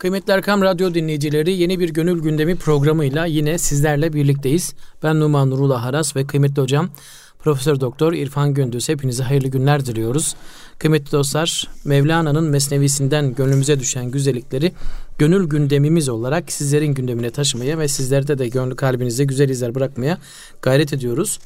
[0.00, 4.74] Kıymetli Erkam Radyo dinleyicileri yeni bir gönül gündemi programıyla yine sizlerle birlikteyiz.
[5.02, 6.90] Ben Numan Nurullah Haras ve kıymetli hocam
[7.38, 10.34] Profesör Doktor İrfan Gündüz hepinize hayırlı günler diliyoruz.
[10.78, 14.72] Kıymetli dostlar Mevlana'nın mesnevisinden gönlümüze düşen güzellikleri
[15.18, 20.18] gönül gündemimiz olarak sizlerin gündemine taşımaya ve sizlerde de gönlü kalbinizde güzel izler bırakmaya
[20.62, 21.38] gayret ediyoruz.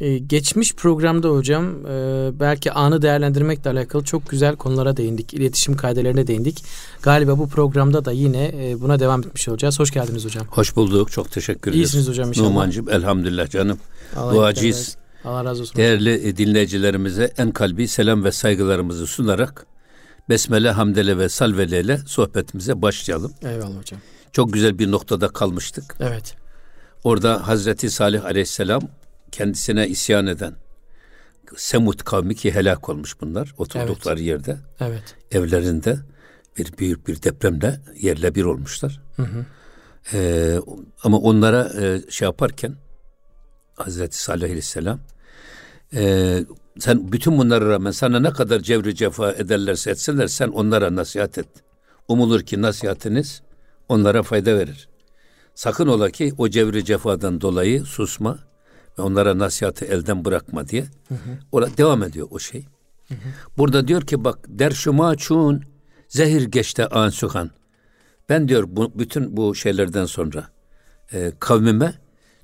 [0.00, 5.34] Ee, geçmiş programda hocam e, belki anı değerlendirmekle alakalı çok güzel konulara değindik.
[5.34, 6.64] İletişim kaidelerine değindik.
[7.02, 9.78] Galiba bu programda da yine e, buna devam etmiş olacağız.
[9.78, 10.46] Hoş geldiniz hocam.
[10.46, 11.12] Hoş bulduk.
[11.12, 11.76] Çok teşekkür ederiz.
[11.76, 12.48] İyisiniz hocam inşallah.
[12.48, 13.78] Numan'cığım elhamdülillah canım.
[14.16, 14.96] Allah Duacıyız.
[15.24, 15.76] Allah razı olsun.
[15.76, 19.66] Değerli e, dinleyicilerimize en kalbi selam ve saygılarımızı sunarak
[20.28, 23.32] Besmele, Hamdele ve Salvele ile sohbetimize başlayalım.
[23.42, 24.00] Eyvallah hocam.
[24.32, 25.96] Çok güzel bir noktada kalmıştık.
[26.00, 26.34] Evet.
[27.04, 28.82] Orada Hazreti Salih Aleyhisselam
[29.32, 30.54] kendisine isyan eden
[31.56, 35.16] Semut kavmi ki helak olmuş bunlar oturdukları yerde Evet.
[35.30, 35.98] evlerinde
[36.58, 39.00] bir büyük bir depremle yerle bir olmuşlar.
[39.16, 39.44] Hı hı.
[40.12, 40.58] Ee,
[41.02, 42.74] ama onlara e, şey yaparken
[43.74, 45.00] Hazreti Salih Aleyhisselam
[45.94, 46.44] e,
[46.78, 51.48] sen bütün bunlara rağmen sana ne kadar cevri cefa ederlerse etsinler sen onlara nasihat et.
[52.08, 53.42] Umulur ki nasihatiniz
[53.88, 54.88] onlara fayda verir.
[55.54, 58.38] Sakın ola ki o cevri cefadan dolayı susma
[59.00, 60.86] onlara nasihatı elden bırakma diye.
[61.52, 62.66] Orada devam ediyor o şey.
[63.58, 65.62] Burada diyor ki bak derşuma çun
[66.08, 67.50] zehir geçte ansuhan.
[68.28, 70.48] Ben diyor bu, bütün bu şeylerden sonra
[71.12, 71.94] e, kavmime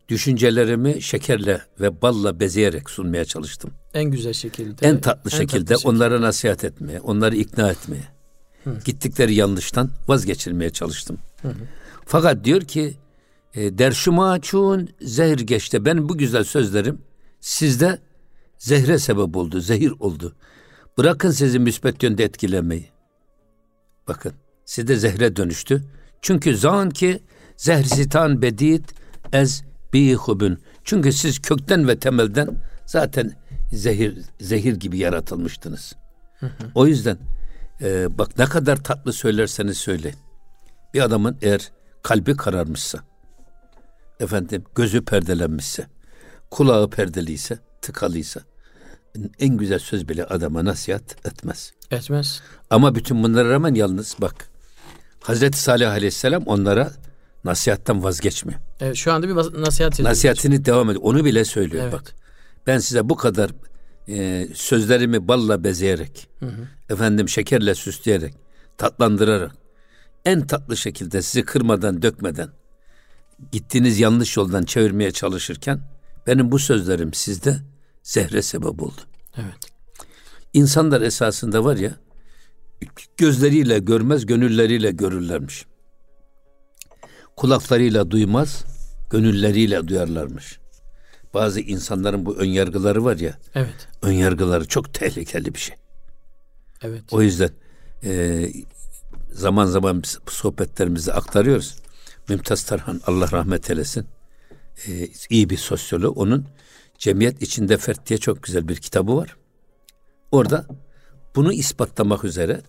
[0.09, 3.71] düşüncelerimi şekerle ve balla bezeyerek sunmaya çalıştım.
[3.95, 4.87] En güzel şekilde.
[4.87, 8.09] En tatlı şekilde tatlı onlara nasihat etmeye, onları ikna etmeye,
[8.85, 11.19] gittikleri yanlıştan vazgeçirmeye çalıştım.
[12.07, 12.97] Fakat diyor ki
[13.57, 15.85] e, derşuma çun zehir geçti.
[15.85, 16.99] Benim bu güzel sözlerim
[17.41, 17.99] sizde
[18.59, 20.37] zehre sebep oldu, zehir oldu.
[20.99, 22.91] Bırakın sizi müspet yönde etkilemeyi.
[24.09, 24.33] Bakın
[24.65, 25.85] sizde zehre dönüştü.
[26.23, 27.23] Çünkü zan ki
[27.57, 28.85] zehrsitan bedid
[29.33, 30.59] ez bihubun.
[30.85, 32.49] Çünkü siz kökten ve temelden
[32.87, 33.33] zaten
[33.73, 35.97] zehir zehir gibi yaratılmıştınız.
[36.75, 37.19] O yüzden
[37.81, 40.17] e, bak ne kadar tatlı söylerseniz söyleyin.
[40.95, 42.99] Bir adamın eğer kalbi kararmışsa,
[44.21, 45.87] efendim gözü perdelenmişse,
[46.51, 48.41] kulağı perdeliyse, tıkalıysa,
[49.39, 51.73] en güzel söz bile adama nasihat etmez.
[51.91, 52.43] Etmez.
[52.71, 54.49] Ama bütün bunlara rağmen yalnız bak,
[55.21, 56.93] Hazreti Salih Aleyhisselam onlara
[57.45, 58.61] nasihattan vazgeçmiyor.
[58.81, 60.01] Evet, şu anda bir nasihat.
[60.01, 61.05] Nasihatini devam ediyor.
[61.05, 61.93] Onu bile söylüyor Evet.
[61.93, 62.15] bak.
[62.67, 63.51] Ben size bu kadar
[64.09, 66.29] e, sözlerimi balla bezeyerek,
[66.91, 68.35] efendim şekerle süsleyerek,
[68.79, 69.53] tatlandırarak,
[70.25, 72.49] en tatlı şekilde sizi kırmadan, dökmeden,
[73.53, 75.81] gittiğiniz yanlış yoldan çevirmeye çalışırken,
[76.27, 77.57] benim bu sözlerim sizde
[78.03, 79.01] zehre sebep oldu.
[79.37, 79.73] Evet.
[80.53, 81.97] İnsanlar esasında var ya,
[83.17, 85.67] gözleriyle görmez, gönülleriyle görürlermiş.
[87.37, 88.65] Kulaklarıyla duymaz,
[89.11, 90.59] gönülleriyle duyarlarmış.
[91.35, 93.89] Bazı insanların bu önyargıları var ya, Evet.
[94.03, 95.77] önyargıları çok tehlikeli bir şey.
[96.83, 97.03] Evet.
[97.11, 97.51] O yüzden
[98.05, 98.49] e,
[99.33, 101.77] zaman zaman sohbetlerimizi aktarıyoruz.
[102.29, 104.07] Mümtaz Tarhan Allah rahmet eylesin.
[104.87, 106.19] E, iyi bir sosyolog.
[106.19, 106.47] Onun
[106.99, 109.37] Cemiyet içinde Fert diye çok güzel bir kitabı var.
[110.33, 110.67] Orada
[111.37, 112.63] bunu ispatlamak üzere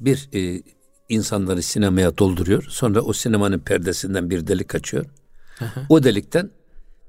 [0.00, 0.62] bir e,
[1.08, 2.62] insanları sinemaya dolduruyor.
[2.68, 5.06] Sonra o sinemanın perdesinden bir delik açıyor.
[5.88, 6.50] O delikten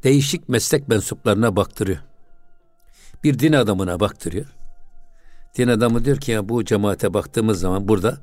[0.03, 1.99] değişik meslek mensuplarına baktırıyor.
[3.23, 4.45] Bir din adamına baktırıyor.
[5.57, 8.17] Din adamı diyor ki ya bu cemaate baktığımız zaman burada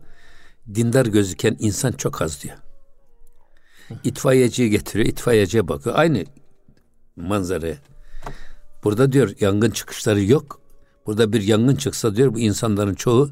[0.75, 2.57] dindar gözüken insan çok az diyor.
[4.05, 5.97] İtfaiyeciyi getiriyor, itfaiyeciye bakıyor.
[5.99, 6.25] Aynı
[7.17, 7.77] manzaraya.
[8.85, 10.61] Burada diyor yangın çıkışları yok.
[11.07, 13.31] Burada bir yangın çıksa diyor bu insanların çoğu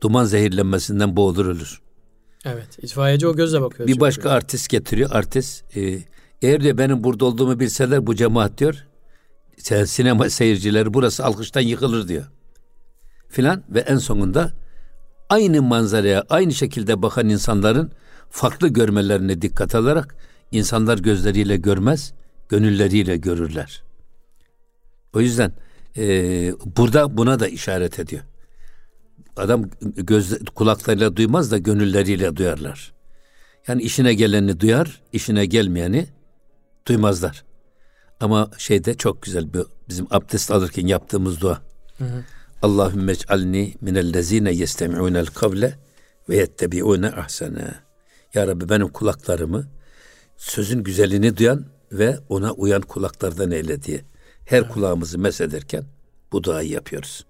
[0.00, 1.80] duman zehirlenmesinden boğulur ölür.
[2.44, 2.78] Evet.
[2.82, 3.88] İtfaiyeci o gözle bakıyor.
[3.88, 5.10] Bir başka artist getiriyor.
[5.12, 5.98] Artist e,
[6.42, 8.84] eğer diyor benim burada olduğumu bilseler bu cemaat diyor
[9.86, 12.24] sinema seyircileri burası alkıştan yıkılır diyor.
[13.28, 14.52] Filan ve en sonunda
[15.28, 17.92] aynı manzaraya aynı şekilde bakan insanların
[18.30, 20.16] farklı görmelerine dikkat alarak
[20.52, 22.12] insanlar gözleriyle görmez,
[22.48, 23.82] gönülleriyle görürler.
[25.14, 25.52] O yüzden
[25.96, 28.22] e, burada buna da işaret ediyor.
[29.36, 32.92] Adam göz kulaklarıyla duymaz da gönülleriyle duyarlar.
[33.68, 36.06] Yani işine geleni duyar, işine gelmeyeni
[36.86, 37.44] duymazlar.
[38.20, 41.62] Ama şeyde çok güzel bir bizim abdest alırken yaptığımız dua.
[42.62, 45.78] Allahümme ec'alni minellezine yestemi'unel kavle
[46.28, 47.87] ve yettebi'une ahsene.
[48.34, 49.68] Ya Rabbi benim kulaklarımı
[50.36, 54.04] sözün güzelini duyan ve ona uyan kulaklardan eyle diye.
[54.44, 55.84] Her kulağımızı mesederken
[56.32, 57.26] bu duayı yapıyoruz.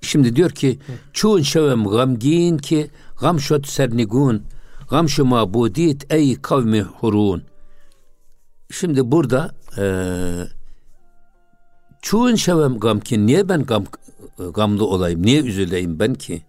[0.00, 0.78] Şimdi diyor ki
[1.12, 2.90] çun şevem gamgin ki
[3.20, 4.44] gam şot sernigun
[4.90, 7.42] Gamşu mabudit ey kavmi hurun.
[8.70, 9.50] Şimdi burada
[12.02, 13.84] çoğun şevem gam ki niye ben gam
[14.54, 15.22] gamlı olayım?
[15.22, 16.42] Niye üzüleyim ben ki?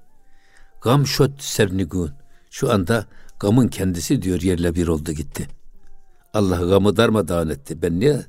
[0.81, 2.11] Gam şot sernigun.
[2.51, 3.05] Şu anda
[3.39, 5.47] gamın kendisi diyor yerle bir oldu gitti.
[6.33, 7.81] Allah gamı darmadağın etti.
[7.81, 8.25] Ben niye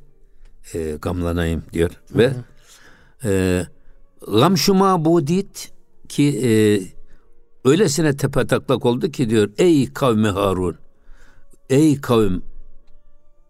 [0.74, 1.90] e, gamlanayım diyor.
[1.90, 2.18] Hı hı.
[2.18, 2.32] Ve
[3.24, 3.66] e,
[4.32, 5.72] gam şu mabudit
[6.08, 6.50] ki e,
[7.68, 10.76] öylesine tepe taklak oldu ki diyor ey kavmi Harun
[11.70, 12.42] ey kavim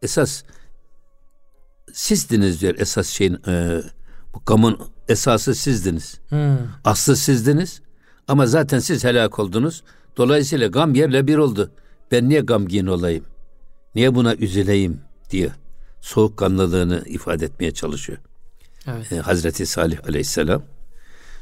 [0.02, 0.42] esas
[1.92, 3.82] sizdiniz diyor esas şeyin e,
[4.34, 4.78] bu gamın
[5.08, 6.20] esası sizdiniz.
[6.28, 6.58] Hmm.
[6.84, 7.82] Aslı sizdiniz
[8.28, 9.82] ama zaten siz helak oldunuz.
[10.16, 11.72] Dolayısıyla gam yerle bir oldu.
[12.12, 13.24] Ben niye gamgin olayım?
[13.94, 15.50] Niye buna üzüleyim diye
[16.00, 18.18] soğukkanlılığını ifade etmeye çalışıyor.
[18.86, 19.12] Evet.
[19.12, 20.62] Ee, Hazreti Salih Aleyhisselam.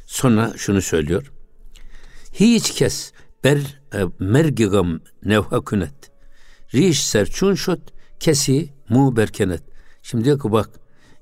[0.06, 1.32] Sonra şunu söylüyor.
[2.32, 3.12] Hiç kes
[3.44, 3.58] ber
[3.94, 6.10] e, mergigam nevha künet.
[6.74, 7.80] Riş serçun şut
[8.20, 9.62] kesi mu berkenet.
[10.02, 10.70] Şimdi diyor ki bak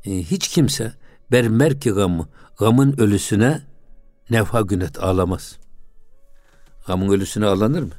[0.04, 0.92] e, hiç kimse
[1.32, 2.28] ber mergigam
[2.58, 3.62] gamın ölüsüne
[4.30, 5.58] nevha günet ağlamaz.
[6.86, 7.90] Gamın ölüsüne ağlanır mı?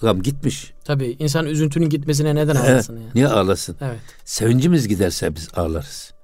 [0.00, 0.72] Gam gitmiş.
[0.84, 2.96] Tabii insan üzüntünün gitmesine neden ağlasın?
[2.96, 3.06] yani?
[3.14, 3.76] Niye ağlasın?
[3.80, 4.00] Evet.
[4.24, 6.14] Sevincimiz giderse biz ağlarız.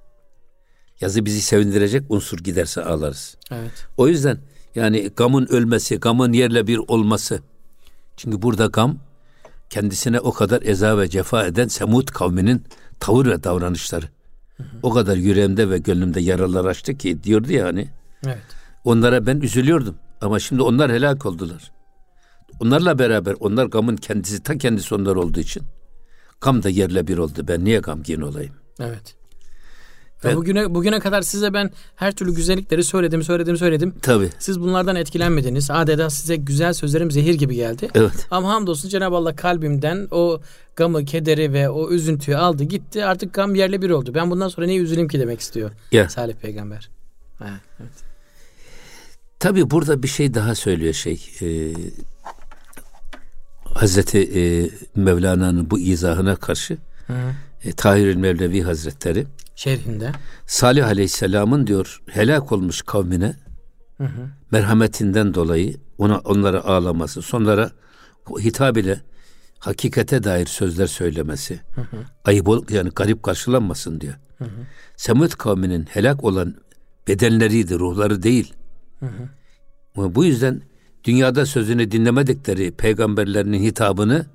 [1.01, 3.37] Yazı bizi sevindirecek unsur giderse ağlarız.
[3.51, 3.71] Evet.
[3.97, 4.37] O yüzden
[4.75, 7.39] yani gamın ölmesi, gamın yerle bir olması.
[8.17, 8.97] Çünkü burada gam
[9.69, 12.63] kendisine o kadar eza ve cefa eden Semud kavminin
[12.99, 14.05] tavır ve davranışları.
[14.57, 14.67] Hı hı.
[14.83, 17.89] O kadar yüreğimde ve gönlümde yaralar açtı ki diyordu ya hani.
[18.25, 18.37] Evet.
[18.83, 21.71] Onlara ben üzülüyordum ama şimdi onlar helak oldular.
[22.61, 25.63] Onlarla beraber onlar gamın kendisi ta kendisi onlar olduğu için
[26.41, 27.45] gam da yerle bir oldu.
[27.47, 28.53] Ben niye gamgin olayım?
[28.79, 29.15] Evet.
[30.23, 33.93] Ben, bugüne bugüne kadar size ben her türlü güzellikleri söyledim, söyledim, söyledim.
[34.01, 34.29] Tabii.
[34.39, 35.71] Siz bunlardan etkilenmediniz.
[35.71, 37.89] Adeta size güzel sözlerim zehir gibi geldi.
[37.95, 38.27] Evet.
[38.31, 40.41] Ama hamdolsun Cenab-ı Allah kalbimden o
[40.75, 43.05] gamı, kederi ve o üzüntüyü aldı gitti.
[43.05, 44.13] Artık gam yerle bir oldu.
[44.13, 45.71] Ben bundan sonra niye üzüleyim ki demek istiyor.
[45.91, 46.09] Ya.
[46.09, 46.89] Salih Peygamber.
[47.39, 47.49] Ha,
[47.79, 47.91] evet.
[49.39, 51.25] Tabii burada bir şey daha söylüyor şey.
[51.41, 51.73] E,
[53.73, 56.77] Hazreti e, Mevlana'nın bu izahına karşı
[57.07, 57.13] Hı.
[57.63, 60.11] e, Tahir Mevlevi Hazretleri şerhinde
[60.47, 63.35] Salih Aleyhisselam'ın diyor helak olmuş kavmine
[63.97, 64.29] hı hı.
[64.51, 67.71] merhametinden dolayı ona onlara ağlaması, sonlara
[68.39, 69.01] hitap ile
[69.59, 71.97] hakikate dair sözler söylemesi, hı hı.
[72.25, 74.13] ayıp ol, yani garip karşılanmasın diyor.
[74.37, 74.65] Hı hı.
[74.97, 76.55] Semud kavminin helak olan
[77.07, 78.53] bedenleriydi, ruhları değil.
[78.99, 80.15] Hı hı.
[80.15, 80.61] Bu yüzden
[81.03, 84.25] dünyada sözünü dinlemedikleri peygamberlerinin hitabını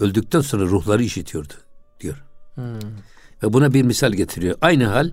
[0.00, 1.54] öldükten sonra ruhları işitiyordu
[2.00, 2.24] diyor.
[2.54, 2.64] Hmm.
[3.42, 4.56] Ve buna bir misal getiriyor.
[4.60, 5.10] Aynı hal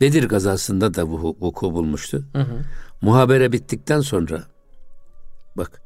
[0.00, 2.24] Bedir gazasında da bu vuku bulmuştu.
[2.32, 2.64] Hı hı.
[3.00, 4.44] Muhabere bittikten sonra
[5.56, 5.82] bak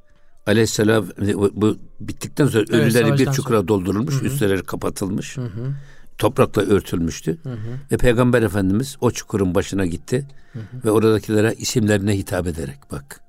[0.46, 1.06] Aleyhisselam
[1.52, 3.68] bu bittikten sonra evet, ölüleri bir çukura sonra.
[3.68, 4.24] doldurulmuş, hı hı.
[4.24, 5.36] üstleri kapatılmış.
[5.36, 5.74] Hı hı.
[6.18, 7.38] Toprakla örtülmüştü.
[7.42, 7.78] Hı hı.
[7.92, 10.84] Ve Peygamber Efendimiz o çukurun başına gitti hı hı.
[10.84, 13.20] ve oradakilere isimlerine hitap ederek bak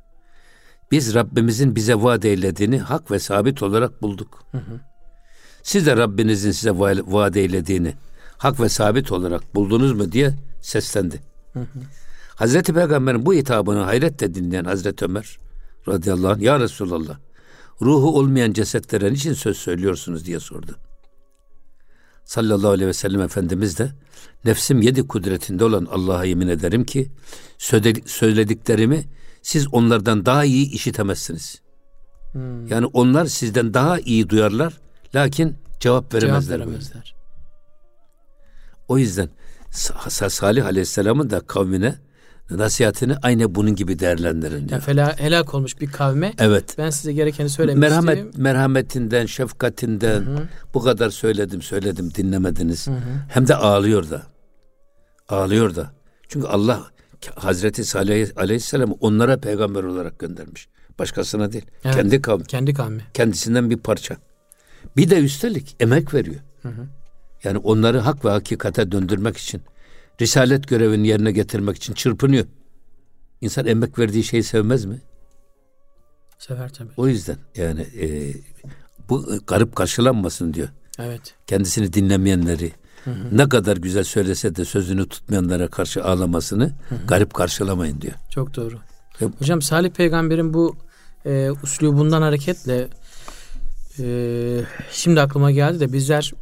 [0.92, 4.44] biz Rabbimizin bize vaat eylediğini hak ve sabit olarak bulduk.
[4.51, 4.80] Hı hı.
[5.63, 6.72] Siz de Rabbinizin size
[7.07, 7.94] vaat eylediğini
[8.38, 11.22] hak ve sabit olarak buldunuz mu diye seslendi.
[11.54, 11.66] Hı hı.
[12.36, 15.38] Hazreti Peygamber'in bu hitabını hayretle dinleyen Hazreti Ömer
[15.88, 17.18] radıyallahu anh ya Resulallah
[17.81, 20.76] ruhu olmayan cesetlere niçin söz söylüyorsunuz diye sordu.
[22.26, 23.92] Sallallahu aleyhi ve sellem Efendimiz de
[24.45, 27.11] nefsim yedi kudretinde olan Allah'a yemin ederim ki
[28.06, 29.04] söylediklerimi
[29.47, 31.61] siz onlardan daha iyi işitemezsiniz.
[32.31, 32.68] Hmm.
[32.68, 34.73] Yani onlar sizden daha iyi duyarlar
[35.16, 36.57] lakin cevap veremezler.
[36.57, 37.16] Cevap veremezler.
[38.87, 39.30] O yüzden
[40.30, 41.95] Salih Aleyhisselam'ın da kavmine
[42.49, 44.83] nasihatini aynı bunun gibi değerlendirin diyor.
[44.87, 46.33] Yani helak olmuş bir kavme.
[46.37, 46.75] Evet.
[46.77, 48.37] Ben size gerekeni söylemek Merhamet.
[48.37, 50.47] Merhametinden, şefkatinden Hı-hı.
[50.73, 52.87] bu kadar söyledim söyledim dinlemediniz.
[52.87, 52.97] Hı-hı.
[53.30, 54.23] Hem de ağlıyor da.
[55.30, 55.92] Ağlıyor da.
[56.27, 56.96] Çünkü Allah
[57.36, 60.68] Hazreti Salih Aleyhisselam onlara peygamber olarak göndermiş.
[61.00, 61.66] Başkasına değil.
[61.86, 62.44] Evet, kendi kavmi.
[62.44, 63.02] Kendi kavmi.
[63.14, 64.18] Kendisinden bir parça.
[64.97, 66.42] Bir de üstelik emek veriyor.
[66.62, 66.88] Hı hı.
[67.44, 69.62] Yani onları hak ve hakikate döndürmek için,
[70.21, 72.45] risalet görevini yerine getirmek için çırpınıyor.
[73.42, 75.02] İnsan emek verdiği şeyi sevmez mi?
[76.38, 76.90] Sever tabii.
[76.97, 78.33] O yüzden yani e,
[79.09, 80.68] bu garip karşılanmasın diyor.
[81.00, 81.36] Evet.
[81.47, 82.71] Kendisini dinlemeyenleri,
[83.07, 87.07] Hı Ne kadar güzel söylese de sözünü tutmayanlara karşı ağlamasını hı hı.
[87.07, 88.14] garip karşılamayın diyor.
[88.30, 88.76] Çok doğru.
[89.21, 90.76] E, Hocam Salih Peygamber'in bu
[91.26, 92.87] e, uslubundan hareketle
[93.99, 94.06] e,
[94.92, 96.33] şimdi aklıma geldi de bizler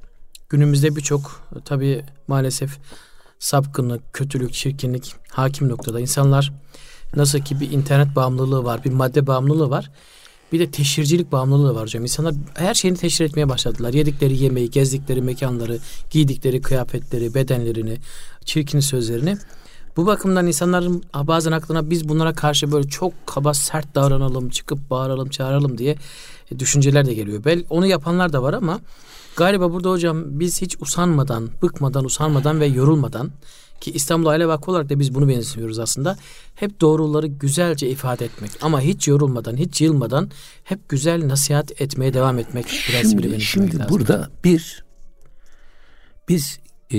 [0.50, 2.77] günümüzde birçok tabi maalesef
[3.39, 6.00] sapkınlık, kötülük, çirkinlik hakim noktada.
[6.00, 6.53] insanlar
[7.15, 9.91] nasıl ki bir internet bağımlılığı var, bir madde bağımlılığı var.
[10.51, 12.03] Bir de teşhircilik bağımlılığı var hocam.
[12.03, 13.93] İnsanlar her şeyini teşhir etmeye başladılar.
[13.93, 17.97] Yedikleri yemeği, gezdikleri mekanları, giydikleri kıyafetleri, bedenlerini,
[18.45, 19.37] çirkin sözlerini.
[19.97, 25.29] Bu bakımdan insanların bazen aklına biz bunlara karşı böyle çok kaba sert davranalım, çıkıp bağıralım,
[25.29, 25.97] çağıralım diye
[26.51, 27.45] e, düşünceler de geliyor.
[27.45, 28.79] Bel onu yapanlar da var ama
[29.35, 33.31] galiba burada hocam biz hiç usanmadan, bıkmadan, usanmadan ve yorulmadan
[33.82, 36.17] ki İstanbul Aile Vakfı olarak da biz bunu benziyoruz aslında.
[36.55, 40.32] Hep doğruları güzelce ifade etmek ama hiç yorulmadan, hiç yılmadan
[40.63, 43.89] hep güzel nasihat etmeye devam etmek şimdi, şimdi lazım.
[43.89, 44.86] burada bir
[46.29, 46.60] biz
[46.94, 46.98] e,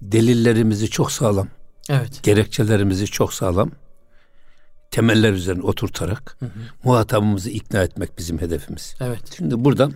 [0.00, 1.48] delillerimizi çok sağlam
[1.88, 2.22] Evet.
[2.22, 3.70] Gerekçelerimizi çok sağlam
[4.90, 6.50] temeller üzerine oturtarak hı hı.
[6.84, 8.94] muhatabımızı ikna etmek bizim hedefimiz.
[9.00, 9.34] Evet.
[9.36, 9.90] Şimdi burada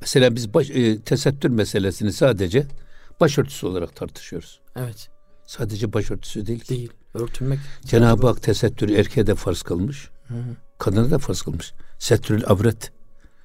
[0.00, 2.66] mesela biz baş, e, tesettür meselesini sadece
[3.20, 4.60] başörtüsü olarak tartışıyoruz.
[4.76, 5.08] Evet.
[5.46, 6.68] Sadece başörtüsü değil.
[6.68, 6.90] Değil.
[7.14, 7.58] Örtünmek.
[7.84, 10.08] Cenab-ı Hak tesettürü erkeğe de farz kılmış.
[10.28, 10.56] Hı hı.
[10.78, 11.72] Kadına da farz kılmış.
[11.98, 12.92] Setrül avret.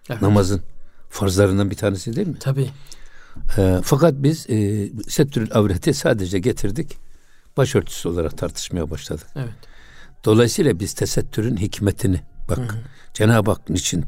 [0.10, 0.22] Evet.
[0.22, 0.62] Namazın
[1.10, 2.40] farzlarından bir tanesi değil mi?
[2.40, 2.70] Tabii.
[3.58, 6.98] E, fakat biz e, setrül avreti sadece getirdik
[7.58, 9.28] başörtüsü olarak tartışmaya başladık.
[9.36, 9.54] Evet.
[10.26, 12.76] Dolayısıyla biz tesettürün hikmetini bak
[13.14, 14.02] Cenab-ı Hak niçin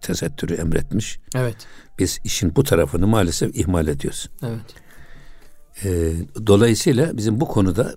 [0.00, 1.18] tesettürü emretmiş.
[1.34, 1.56] Evet.
[1.98, 4.28] Biz işin bu tarafını maalesef ihmal ediyoruz.
[4.42, 4.74] Evet.
[5.84, 6.12] Ee,
[6.46, 7.96] dolayısıyla bizim bu konuda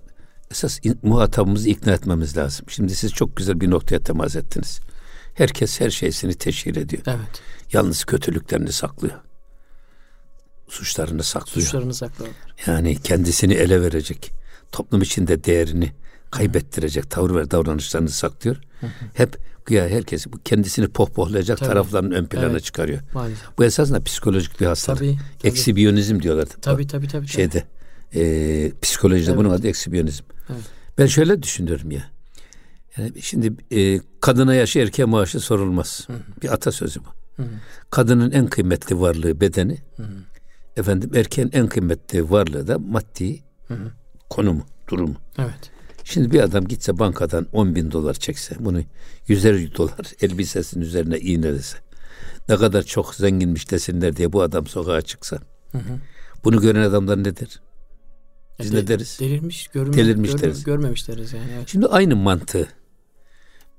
[0.50, 2.66] esas muhatabımızı ikna etmemiz lazım.
[2.68, 4.80] Şimdi siz çok güzel bir noktaya temas ettiniz.
[5.34, 7.02] Herkes her şeysini teşhir ediyor.
[7.06, 7.42] Evet.
[7.72, 9.14] Yalnız kötülüklerini saklıyor.
[10.68, 11.66] Suçlarını saklıyor.
[11.66, 12.32] Suçlarını saklıyor.
[12.66, 14.30] Yani kendisini ele verecek
[14.72, 15.92] toplum içinde değerini
[16.30, 18.56] kaybettirecek tavır ve davranışlarını saklıyor.
[18.80, 18.90] Hı hı.
[19.14, 21.68] Hep güya herkes bu kendisini pohpohlayacak tabii.
[21.68, 22.64] taraflarının ön plana evet.
[22.64, 23.00] çıkarıyor.
[23.14, 23.58] Maalesef.
[23.58, 24.98] Bu esasında psikolojik bir hastalık.
[24.98, 25.48] Tabii, tabii.
[25.48, 26.46] Eksibiyonizm diyorlar.
[26.62, 27.28] Tabii tabii tabii.
[27.28, 27.64] Şeyde
[28.14, 29.38] e, psikolojide evet.
[29.38, 30.24] bunun adı eksibiyonizm.
[30.50, 30.62] Evet.
[30.98, 32.02] Ben şöyle düşünüyorum ya.
[32.96, 36.04] Yani şimdi e, kadına yaşı erkeğe maaşı sorulmaz.
[36.06, 36.42] Hı hı.
[36.42, 37.42] Bir atasözü bu.
[37.42, 37.48] Hı hı.
[37.90, 39.78] Kadının en kıymetli varlığı bedeni.
[39.96, 40.14] Hı hı.
[40.76, 43.90] Efendim erkeğin en kıymetli varlığı da maddi hı hı
[44.32, 45.14] konumu, durumu.
[45.38, 45.70] Evet.
[46.04, 48.82] Şimdi bir adam gitse bankadan 10 bin dolar çekse, bunu
[49.28, 51.78] yüzer dolar elbisesinin üzerine iğnelese,
[52.48, 55.38] ne kadar çok zenginmiş desinler diye bu adam sokağa çıksa,
[55.72, 55.98] hı hı.
[56.44, 57.60] bunu gören adamlar ne der?
[58.60, 59.16] Biz e, ne deriz?
[59.20, 60.64] Delirmiş, görme, delirmiş görme, deriz.
[60.64, 61.46] görmemiş deriz yani.
[61.56, 61.68] Evet.
[61.68, 62.68] Şimdi aynı mantığı,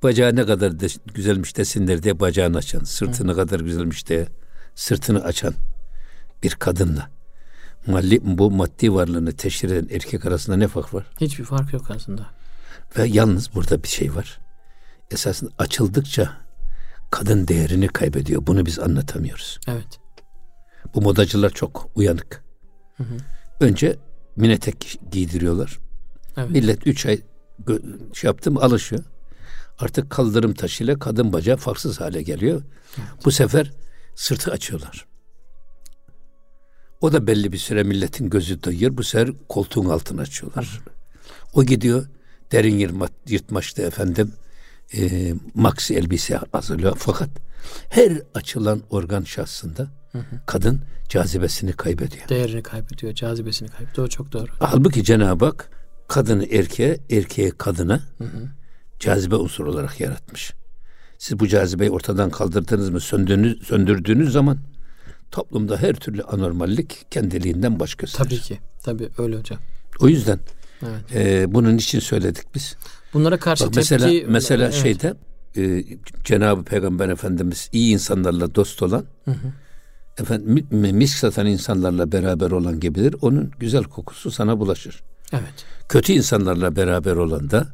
[0.04, 4.28] bacağı ne kadar de, güzelmiş desinler diye bacağını açan, sırtı ne kadar güzelmiş diye
[4.76, 5.54] sırtını açan
[6.44, 7.10] bir kadınla
[7.88, 11.06] Malli, bu maddi varlığını teşhir eden erkek arasında ne fark var?
[11.22, 12.26] Hiçbir fark yok aslında.
[12.98, 14.40] Ve yalnız burada bir şey var.
[15.12, 16.38] Esasında açıldıkça
[17.12, 18.48] kadın değerini kaybediyor.
[18.48, 19.60] Bunu biz anlatamıyoruz.
[19.68, 20.00] Evet.
[20.96, 22.44] Bu modacılar çok uyanık.
[22.98, 23.18] Hı hı.
[23.60, 23.98] Önce
[24.36, 25.80] minetek giydiriyorlar.
[26.38, 26.50] Evet.
[26.50, 27.22] Millet üç ay
[28.14, 29.04] şey yaptım alışıyor.
[29.80, 32.62] Artık kaldırım taşıyla kadın bacağı farksız hale geliyor.
[32.98, 33.26] Evet.
[33.26, 33.72] Bu sefer
[34.16, 35.06] sırtı açıyorlar.
[37.04, 38.98] O da belli bir süre milletin gözü doyuyor.
[38.98, 40.82] Bu sefer koltuğun altını açıyorlar.
[41.54, 42.06] O gidiyor
[42.52, 44.32] derin yırtma, yırtmaçta efendim
[44.98, 46.96] e, maxi elbise hazırlıyor.
[47.00, 47.30] Fakat
[47.90, 50.42] her açılan organ şahsında hı hı.
[50.46, 52.30] kadın cazibesini kaybediyor.
[52.30, 54.08] Değerini kaybediyor, cazibesini kaybediyor.
[54.08, 54.52] O çok doğru.
[54.60, 55.70] Halbuki Cenab-ı Hak
[56.08, 58.50] kadını erkeğe, erkeğe kadına hı hı.
[59.00, 60.54] cazibe unsur olarak yaratmış.
[61.18, 64.73] Siz bu cazibeyi ortadan kaldırdınız mı, söndürdüğünüz, söndürdüğünüz zaman
[65.34, 68.30] toplumda her türlü anormallik kendiliğinden baş gösterir.
[68.30, 68.60] Tabii ki.
[68.84, 69.60] Tabii öyle hocam.
[70.00, 70.40] O yüzden
[70.82, 71.16] evet.
[71.16, 72.76] e, bunun için söyledik biz.
[73.14, 74.32] Bunlara karşı Bak, mesela, tepki...
[74.32, 74.74] Mesela evet.
[74.74, 75.14] şeyde
[75.58, 75.84] e,
[76.24, 79.54] Cenab-ı Peygamber Efendimiz iyi insanlarla dost olan hı hı.
[80.18, 83.16] efendim misk satan insanlarla beraber olan gibidir.
[83.22, 85.04] Onun güzel kokusu sana bulaşır.
[85.34, 85.66] Evet.
[85.90, 87.68] Kötü insanlarla beraber olan da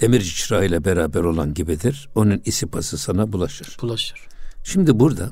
[0.00, 2.08] demirci çırağıyla beraber olan gibidir.
[2.14, 3.76] Onun isipası sana bulaşır.
[3.82, 4.28] Bulaşır.
[4.64, 5.30] Şimdi burada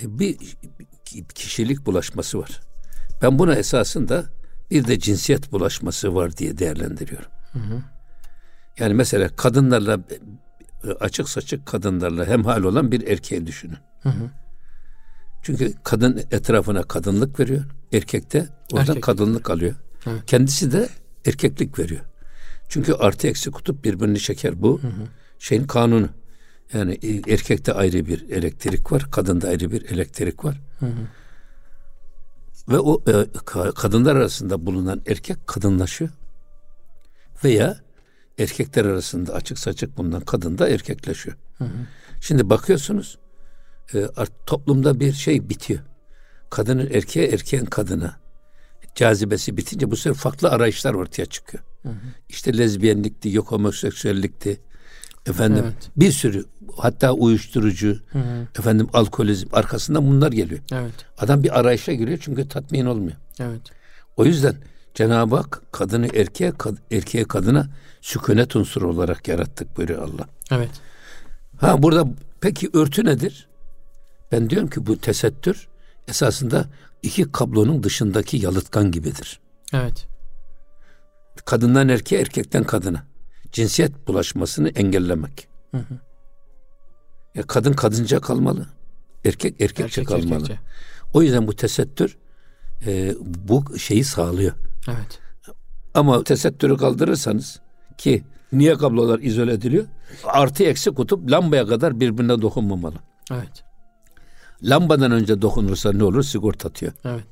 [0.00, 0.36] bir
[1.34, 2.60] kişilik bulaşması var.
[3.22, 4.24] Ben buna esasında
[4.70, 7.30] bir de cinsiyet bulaşması var diye değerlendiriyorum.
[7.52, 7.82] Hı hı.
[8.78, 9.98] Yani mesela kadınlarla
[10.84, 13.78] e, açık saçık kadınlarla hemhal olan bir erkeği düşünün.
[14.02, 14.30] Hı hı.
[15.42, 17.64] Çünkü kadın etrafına kadınlık veriyor.
[17.92, 19.02] Erkek de oradan Erkek.
[19.02, 19.74] kadınlık alıyor.
[20.06, 20.22] Evet.
[20.26, 20.88] Kendisi de
[21.26, 22.00] erkeklik veriyor.
[22.68, 24.82] Çünkü artı eksi kutup birbirini çeker bu.
[24.82, 25.08] Hı hı.
[25.38, 26.08] Şeyin kanunu.
[26.72, 30.60] Yani e, erkekte ayrı bir elektrik var, kadında ayrı bir elektrik var.
[30.78, 31.08] Hı hı.
[32.68, 33.26] Ve o e,
[33.74, 36.10] kadınlar arasında bulunan erkek kadınlaşıyor.
[37.44, 37.80] Veya
[38.38, 41.36] erkekler arasında açık saçık bulunan kadın da erkekleşiyor.
[41.58, 41.86] Hı hı.
[42.20, 43.18] Şimdi bakıyorsunuz
[43.94, 44.06] e,
[44.46, 45.80] toplumda bir şey bitiyor.
[46.50, 48.20] Kadının erkeğe, erkeğin kadına
[48.94, 51.64] cazibesi bitince bu sefer farklı arayışlar ortaya çıkıyor.
[51.82, 51.94] Hı hı.
[52.28, 54.60] İşte lezbiyenlikti, yok homoseksüellikti,
[55.28, 55.90] Efendim evet.
[55.96, 56.44] bir sürü
[56.76, 58.46] hatta uyuşturucu, hı hı.
[58.58, 60.60] efendim alkolizm arkasından bunlar geliyor.
[60.72, 60.94] Evet.
[61.18, 63.16] Adam bir arayışa giriyor çünkü tatmin olmuyor.
[63.40, 63.60] Evet.
[64.16, 64.56] O yüzden
[64.94, 67.68] Cenab-ı Hak kadını erkeğe, kad, erkeğe kadına
[68.00, 70.28] sükunet unsuru olarak yarattık buyuruyor Allah.
[70.50, 70.70] Evet.
[71.56, 72.08] Ha burada
[72.40, 73.48] peki örtü nedir?
[74.32, 75.68] Ben diyorum ki bu tesettür
[76.08, 76.64] esasında
[77.02, 79.40] iki kablonun dışındaki yalıtkan gibidir.
[79.72, 80.06] Evet.
[81.44, 83.06] Kadından erkeğe, erkekten kadına
[83.52, 85.48] cinsiyet bulaşmasını engellemek.
[85.70, 85.98] Hı hı.
[87.34, 88.66] Ya kadın kadınca kalmalı.
[89.24, 90.34] Erkek erkekçe erkek, kalmalı.
[90.34, 90.58] Erkekçe.
[91.14, 92.18] O yüzden bu tesettür
[92.86, 94.52] e, bu şeyi sağlıyor.
[94.88, 95.20] Evet.
[95.94, 97.60] Ama tesettürü kaldırırsanız
[97.98, 99.84] ki niye kablolar izole ediliyor?
[100.24, 102.96] Artı eksi kutup lambaya kadar birbirine dokunmamalı.
[103.32, 103.64] Evet.
[104.62, 106.22] Lambadan önce dokunursa ne olur?
[106.22, 106.92] Sigorta atıyor.
[107.04, 107.26] Evet.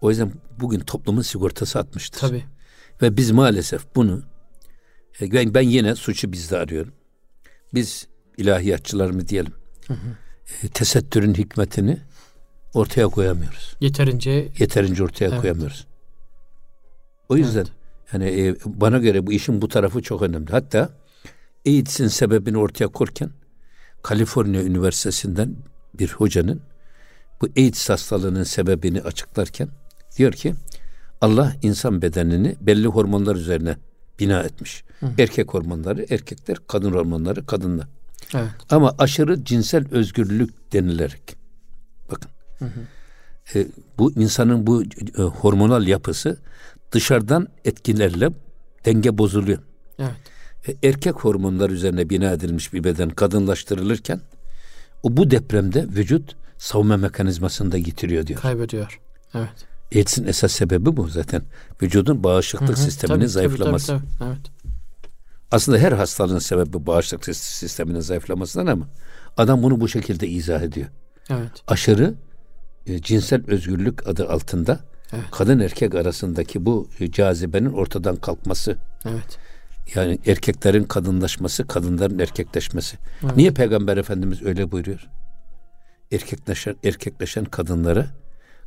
[0.00, 2.20] O yüzden bugün toplumun sigortası atmıştır.
[2.20, 2.44] Tabii.
[3.02, 4.33] Ve biz maalesef bunu e,
[5.20, 6.92] ben, ben yine suçu bizde arıyorum.
[7.74, 9.52] Biz ilahiyatçılar mı diyelim.
[9.86, 10.16] Hı hı.
[10.62, 11.98] E, tesettürün hikmetini
[12.74, 13.76] ortaya koyamıyoruz.
[13.80, 15.40] Yeterince yeterince ortaya evet.
[15.40, 15.86] koyamıyoruz.
[17.28, 17.72] O yüzden evet.
[18.12, 20.50] yani e, bana göre bu işin bu tarafı çok önemli.
[20.50, 20.90] Hatta
[21.66, 23.30] AIDS'in sebebini ortaya korken
[24.02, 25.56] Kaliforniya Üniversitesi'nden
[25.94, 26.60] bir hocanın
[27.40, 29.68] bu AIDS hastalığının sebebini açıklarken
[30.16, 30.54] diyor ki
[31.20, 33.76] Allah insan bedenini belli hormonlar üzerine
[34.18, 34.84] bina etmiş.
[35.04, 35.22] Hı.
[35.22, 37.88] Erkek hormonları erkekler, kadın hormonları kadınlar.
[38.34, 38.50] Evet.
[38.70, 41.36] Ama aşırı cinsel özgürlük denilerek
[42.10, 42.30] bakın.
[42.58, 42.80] Hı hı.
[43.58, 43.66] E,
[43.98, 44.82] bu insanın bu
[45.18, 46.36] e, hormonal yapısı
[46.92, 48.30] dışarıdan etkilerle
[48.84, 49.58] denge bozuluyor.
[49.98, 50.12] Evet.
[50.68, 54.20] E, erkek hormonlar üzerine bina edilmiş bir beden kadınlaştırılırken
[55.02, 58.40] o bu depremde vücut savunma mekanizmasını da yitiriyor diyor.
[58.40, 59.00] Kaybediyor.
[59.34, 59.66] Evet.
[59.94, 61.42] AIDS'in esas sebebi bu zaten.
[61.82, 62.76] Vücudun bağışıklık hı hı.
[62.76, 63.86] sisteminin tabii, zayıflaması.
[63.86, 64.28] Tabii, tabii, tabii.
[64.28, 64.50] Evet.
[65.54, 68.88] Aslında her hastalığın sebebi bağışıklık sisteminin zayıflamasından ama
[69.36, 70.88] adam bunu bu şekilde izah ediyor.
[71.30, 71.50] Evet.
[71.66, 72.14] Aşırı
[72.86, 74.80] e, cinsel özgürlük adı altında
[75.12, 75.24] evet.
[75.30, 78.76] kadın erkek arasındaki bu e, cazibenin ortadan kalkması.
[79.04, 79.38] Evet.
[79.94, 82.98] Yani erkeklerin kadınlaşması, kadınların erkekleşmesi.
[83.24, 83.36] Evet.
[83.36, 85.08] Niye Peygamber Efendimiz öyle buyuruyor?
[86.12, 88.06] Erkekleşen erkekleşen kadınları,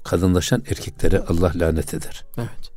[0.03, 2.25] kadınlaşan erkeklere Allah lanet eder.
[2.37, 2.71] Evet.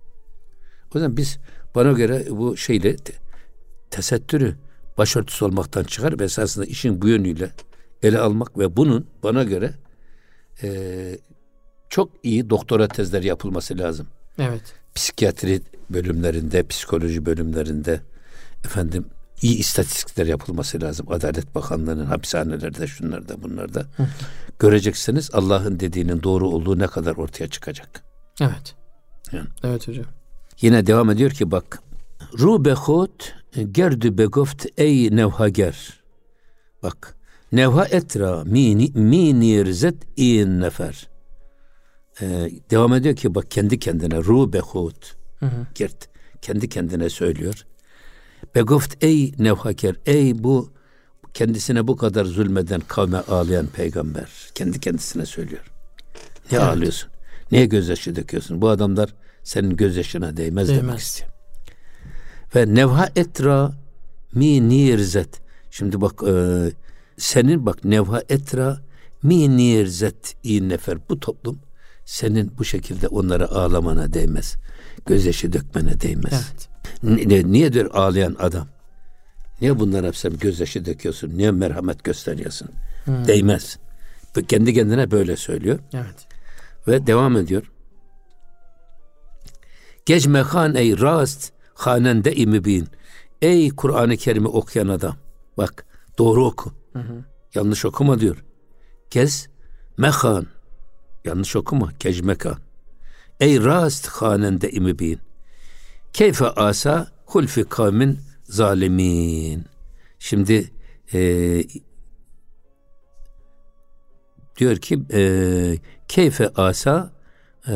[0.95, 1.39] O yüzden biz
[1.75, 2.97] bana göre bu şeyle
[3.91, 4.57] tesettürü
[4.99, 7.51] başörtüsü olmaktan çıkar ve esasında işin bu yönüyle
[8.03, 9.75] ele almak ve bunun bana göre
[10.63, 11.19] e,
[11.89, 14.07] çok iyi doktora tezleri yapılması lazım.
[14.39, 14.75] Evet.
[14.95, 18.01] Psikiyatri bölümlerinde, psikoloji bölümlerinde
[18.65, 19.07] efendim
[19.43, 21.07] iyi istatistikler yapılması lazım.
[21.13, 23.81] Adalet Bakanlığı'nın hapishanelerde, şunlarda, bunlarda.
[23.81, 24.07] Hı.
[24.59, 28.03] Göreceksiniz Allah'ın dediğinin doğru olduğu ne kadar ortaya çıkacak.
[28.41, 28.75] Evet.
[29.33, 29.49] Yani.
[29.65, 30.05] Evet hocam.
[30.61, 31.83] Yine devam ediyor ki bak.
[32.39, 36.01] Ru behut gerdü begoft ey nevhager.
[36.83, 37.17] Bak.
[37.53, 41.09] Nevha etra mini mini rizet in nefer.
[42.21, 45.17] Ee, devam ediyor ki bak kendi kendine ru behut.
[45.75, 46.09] Gert
[46.43, 47.67] kendi kendine söylüyor.
[48.55, 50.73] Begoft ey nevhaker ey bu
[51.35, 54.29] kendisine bu kadar zulmeden kavme ağlayan peygamber.
[54.55, 55.73] Kendi kendisine söylüyor.
[56.53, 56.63] Ne evet.
[56.63, 57.11] ağlıyorsun?
[57.53, 58.63] Niye gözyaşı döküyorsun?
[58.63, 60.83] Bu adamlar senin gözyaşına değmez, değmez.
[60.83, 61.30] demek istiyor.
[62.55, 63.73] Ve nevha etra
[64.35, 65.41] mi nirzet.
[65.71, 66.35] Şimdi bak e,
[67.19, 68.79] senin bak nevha etra
[69.23, 70.99] mi nirzet iyi nefer.
[71.09, 71.59] Bu toplum
[72.05, 74.57] senin bu şekilde onlara ağlamana değmez.
[75.07, 76.33] Gözyaşı dökmene değmez.
[76.33, 76.69] Evet.
[77.03, 78.69] Niye, niye diyor ağlayan adam?
[79.61, 81.39] Niye bunlar hepsi gözyaşı döküyorsun?
[81.39, 82.69] Niye merhamet gösteriyorsun?
[83.05, 83.27] Hmm.
[83.27, 83.79] Değmez.
[84.49, 85.79] Kendi kendine böyle söylüyor.
[85.95, 86.27] Evet.
[86.89, 87.73] Ve devam ediyor.
[90.07, 92.89] Gecme han ey rast hanende imibin.
[93.43, 95.17] Ey Kur'an-ı Kerim'i okuyan adam.
[95.59, 95.87] Bak
[96.19, 96.73] doğru oku.
[96.93, 97.25] Hı hı.
[97.55, 98.45] Yanlış okuma diyor.
[99.11, 99.49] Gez
[99.97, 100.47] mehan.
[101.25, 101.93] Yanlış okuma.
[101.99, 102.57] Kecmekan.
[103.41, 105.19] Ey rast hanende imibin.
[106.13, 109.65] Keyfe asa hulfi kavmin zalimin.
[110.19, 110.71] Şimdi
[111.13, 111.21] e,
[114.59, 115.23] diyor ki e,
[116.09, 117.13] keyfe asa
[117.69, 117.73] e,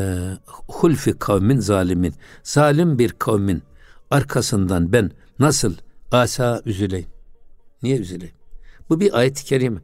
[0.67, 2.13] hulfi kavmin zalimin.
[2.43, 3.63] Zalim bir kavmin
[4.15, 5.75] arkasından ben nasıl
[6.11, 7.07] asa üzüleyim?
[7.83, 8.35] Niye üzüleyim?
[8.89, 9.79] Bu bir ayet-i kerime.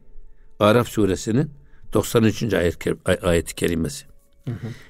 [0.59, 1.51] Araf suresinin
[1.93, 2.53] 93.
[2.53, 2.77] ayet
[3.23, 4.05] ayet-i kerimesi.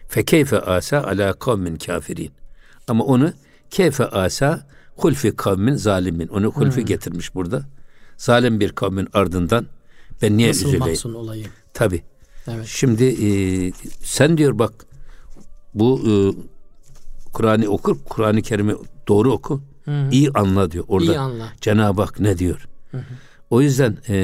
[0.08, 2.32] Fekeyfe asa ala kavmin kafirin.
[2.88, 3.34] Ama onu
[3.70, 6.28] Keyfe asa hulfi kavmin zalimin.
[6.28, 6.86] Onu hulfi hmm.
[6.86, 7.66] getirmiş burada.
[8.18, 9.68] Zalim bir kavmin ardından
[10.22, 10.94] ben niye Nasıl üzüleyim?
[10.94, 11.48] Nasıl olayım?
[11.74, 12.04] Tabi.
[12.48, 12.66] Evet.
[12.66, 13.30] Şimdi e,
[14.04, 14.74] sen diyor bak
[15.74, 16.14] bu e,
[17.34, 18.76] Kur'an'ı okur, Kur'an-ı Kerim'i
[19.12, 19.62] doğru oku.
[19.86, 20.10] Hı Hı.
[20.12, 20.86] İyi anla diyor.
[20.88, 21.54] Orada İyi anla.
[21.62, 22.68] Cenab-ı Hak ne diyor?
[22.92, 23.04] Hı hı.
[23.50, 24.16] O yüzden e,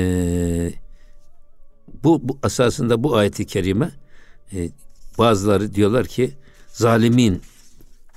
[2.04, 3.92] bu, bu asasında bu ayeti kerime
[4.54, 4.70] e,
[5.18, 6.32] bazıları diyorlar ki
[6.68, 7.42] zalimin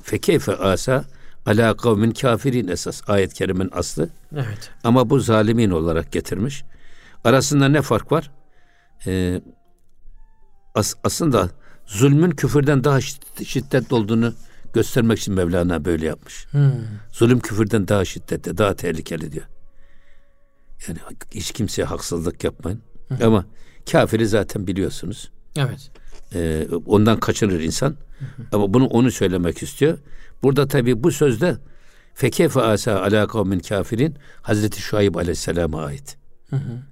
[0.02, 1.04] fekeyfe asa
[1.46, 4.08] ala kavmin kafirin esas ayet kerimin aslı.
[4.32, 4.70] Evet.
[4.84, 6.64] Ama bu zalimin olarak getirmiş.
[7.24, 8.30] Arasında ne fark var?
[9.06, 9.40] Ee,
[10.74, 11.50] as, aslında
[11.86, 13.00] zulmün küfürden daha
[13.44, 14.34] şiddetli olduğunu
[14.72, 16.46] göstermek için Mevlana böyle yapmış.
[16.50, 16.72] Hmm.
[17.12, 19.46] Zulüm küfürden daha şiddetli, daha tehlikeli diyor.
[20.88, 20.98] Yani
[21.34, 22.82] hiç kimseye haksızlık yapmayın.
[23.08, 23.26] Hı.
[23.26, 23.44] Ama
[23.90, 25.30] kafiri zaten biliyorsunuz.
[25.56, 25.90] Evet.
[26.34, 27.90] Ee, ondan kaçınır insan.
[27.90, 28.42] Hı.
[28.52, 29.98] Ama bunu onu söylemek istiyor.
[30.42, 31.56] Burada tabi bu sözde
[32.14, 36.16] fekefe asa ala kavmin kafirin Hazreti Şuayb aleyhisselama ait.
[36.50, 36.82] Hı hı.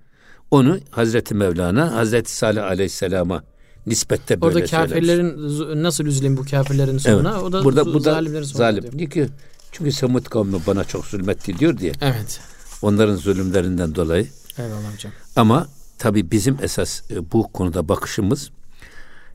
[0.51, 3.45] Onu Hazreti Mevlana Hazreti Salih aleyhisselama
[3.89, 5.83] nispette böyle Orada kafirlerin söylemiş.
[5.83, 7.33] nasıl üzüleyim bu kafirlerin sonuna?
[7.33, 7.43] Evet.
[7.43, 8.85] O da burada bu da zalim.
[8.99, 9.29] Çünkü
[9.73, 11.93] çünkü Semut kavmi bana çok zulmetti diyor diye.
[12.01, 12.41] Evet.
[12.83, 14.27] Onların zulümlerinden dolayı.
[14.59, 15.13] Eyvallah hocam.
[15.37, 18.51] Ama tabi bizim esas e, bu konuda bakışımız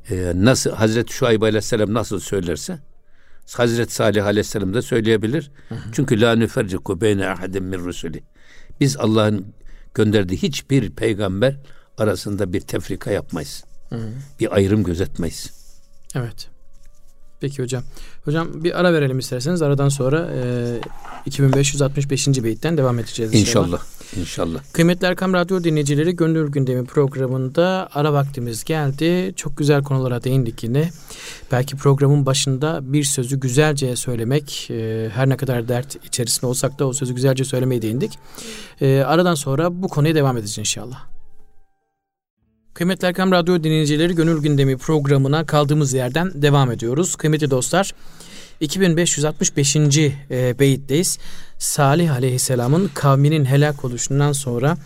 [0.09, 2.79] e, nasıl Hazreti Şuayb Aleyhisselam nasıl söylerse
[3.51, 5.51] Hazreti Salih Aleyhisselam da söyleyebilir.
[5.69, 5.79] Hı hı.
[5.91, 8.23] Çünkü la nüferciku beyne ahadin min rusuli.
[8.79, 9.45] Biz Allah'ın
[9.93, 11.57] gönderdiği hiçbir peygamber
[11.97, 13.63] arasında bir tefrika yapmayız.
[13.93, 14.09] Hı hı.
[14.39, 15.51] Bir ayrım gözetmeyiz.
[16.15, 16.49] Evet.
[17.39, 17.83] Peki hocam.
[18.25, 19.61] Hocam bir ara verelim isterseniz.
[19.61, 20.79] Aradan sonra e,
[21.25, 22.27] 2565.
[22.43, 23.33] beyitten devam edeceğiz.
[23.33, 23.65] İnşallah.
[23.67, 23.81] inşallah.
[24.17, 24.59] İnşallah.
[24.73, 29.33] Kıymetli Erkam Radyo dinleyicileri Gönül Gündemi programında ara vaktimiz geldi.
[29.35, 30.89] Çok güzel konulara değindik yine.
[31.51, 36.87] Belki programın başında bir sözü güzelce söylemek, e, her ne kadar dert içerisinde olsak da
[36.87, 38.19] o sözü güzelce söylemeye değindik.
[38.81, 41.12] E, aradan sonra bu konuya devam edeceğiz inşallah.
[42.73, 47.15] Kıymetli Erkam Radyo dinleyicileri Gönül Gündemi programına kaldığımız yerden devam ediyoruz.
[47.15, 47.91] Kıymetli dostlar
[48.59, 49.75] 2565.
[49.75, 51.19] E, beyitteyiz.
[51.63, 54.77] Salih Aleyhisselam'ın kavminin helak oluşundan sonra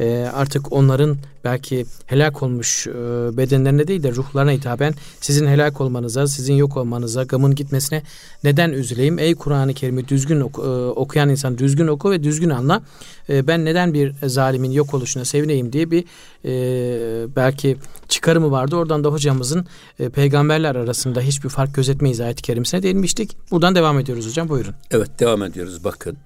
[0.00, 2.92] e, artık onların belki helak olmuş e,
[3.36, 8.02] bedenlerine değil de ruhlarına hitaben sizin helak olmanıza, sizin yok olmanıza, gamın gitmesine
[8.44, 9.18] neden üzüleyim?
[9.18, 12.82] Ey Kur'an-ı Kerim'i düzgün oku, e, okuyan insan düzgün oku ve düzgün anla.
[13.28, 16.04] E, ben neden bir zalimin yok oluşuna sevineyim diye bir
[16.44, 17.76] e, belki
[18.08, 18.76] çıkarımı vardı.
[18.76, 19.66] Oradan da hocamızın
[20.00, 23.36] e, peygamberler arasında hiçbir fark gözetmeyiz ayet-i kerimesine değinmiştik.
[23.50, 24.74] Buradan devam ediyoruz hocam buyurun.
[24.90, 26.18] Evet devam ediyoruz bakın.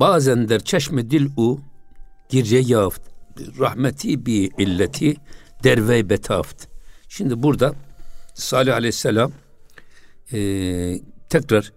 [0.00, 1.60] Bazen der çeşme dil u
[2.28, 3.00] girce yaft
[3.60, 5.16] rahmeti bi illeti
[5.64, 6.66] derve betaft.
[7.08, 7.74] Şimdi burada
[8.34, 9.32] Salih Aleyhisselam
[10.32, 10.38] e,
[11.28, 11.72] tekrar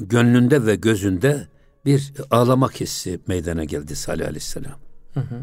[0.00, 1.48] gönlünde ve gözünde
[1.84, 4.78] bir ağlamak hissi meydana geldi Salih Aleyhisselam.
[5.14, 5.42] Hı hı.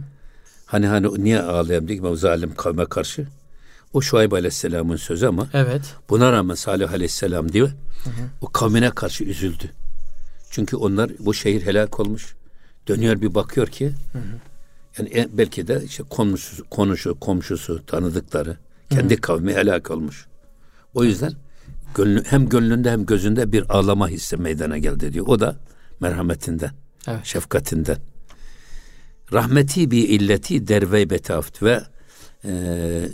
[0.65, 3.27] Hani hani niye ağlayayım diye o zalim kavme karşı.
[3.93, 5.95] O Şuayb Aleyhisselam'ın sözü ama evet.
[6.09, 7.67] buna rağmen Salih Aleyhisselam diyor
[8.03, 8.29] hı hı.
[8.41, 9.71] o kavmine karşı üzüldü.
[10.55, 12.35] Çünkü onlar bu şehir helak olmuş.
[12.87, 14.23] Dönüyor bir bakıyor ki hı hı.
[14.97, 18.57] yani belki de işte komşusu, konuşu, komşusu, tanıdıkları
[18.89, 19.21] kendi hı hı.
[19.21, 20.25] kavmi helak olmuş.
[20.93, 21.33] O yüzden
[21.95, 25.27] gönlü, hem gönlünde hem gözünde bir ağlama hissi meydana geldi diyor.
[25.27, 25.55] O da
[25.99, 26.71] merhametinden,
[27.07, 27.25] evet.
[27.25, 27.97] şefkatinden.
[29.33, 31.83] Rahmeti bi illeti derve betaft ve
[32.45, 33.09] e,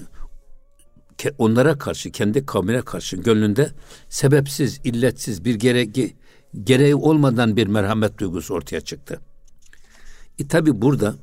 [1.38, 3.72] onlara karşı, kendi kavmine karşı gönlünde
[4.10, 6.21] sebepsiz, illetsiz bir gereği,
[6.64, 9.20] gereği olmadan bir merhamet duygusu ortaya çıktı.
[10.40, 11.16] E tabi burada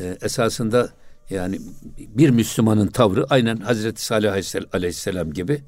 [0.00, 0.92] e, esasında
[1.30, 1.60] yani
[1.98, 4.32] bir Müslümanın tavrı aynen Hazreti Salih
[4.72, 5.62] Aleyhisselam gibi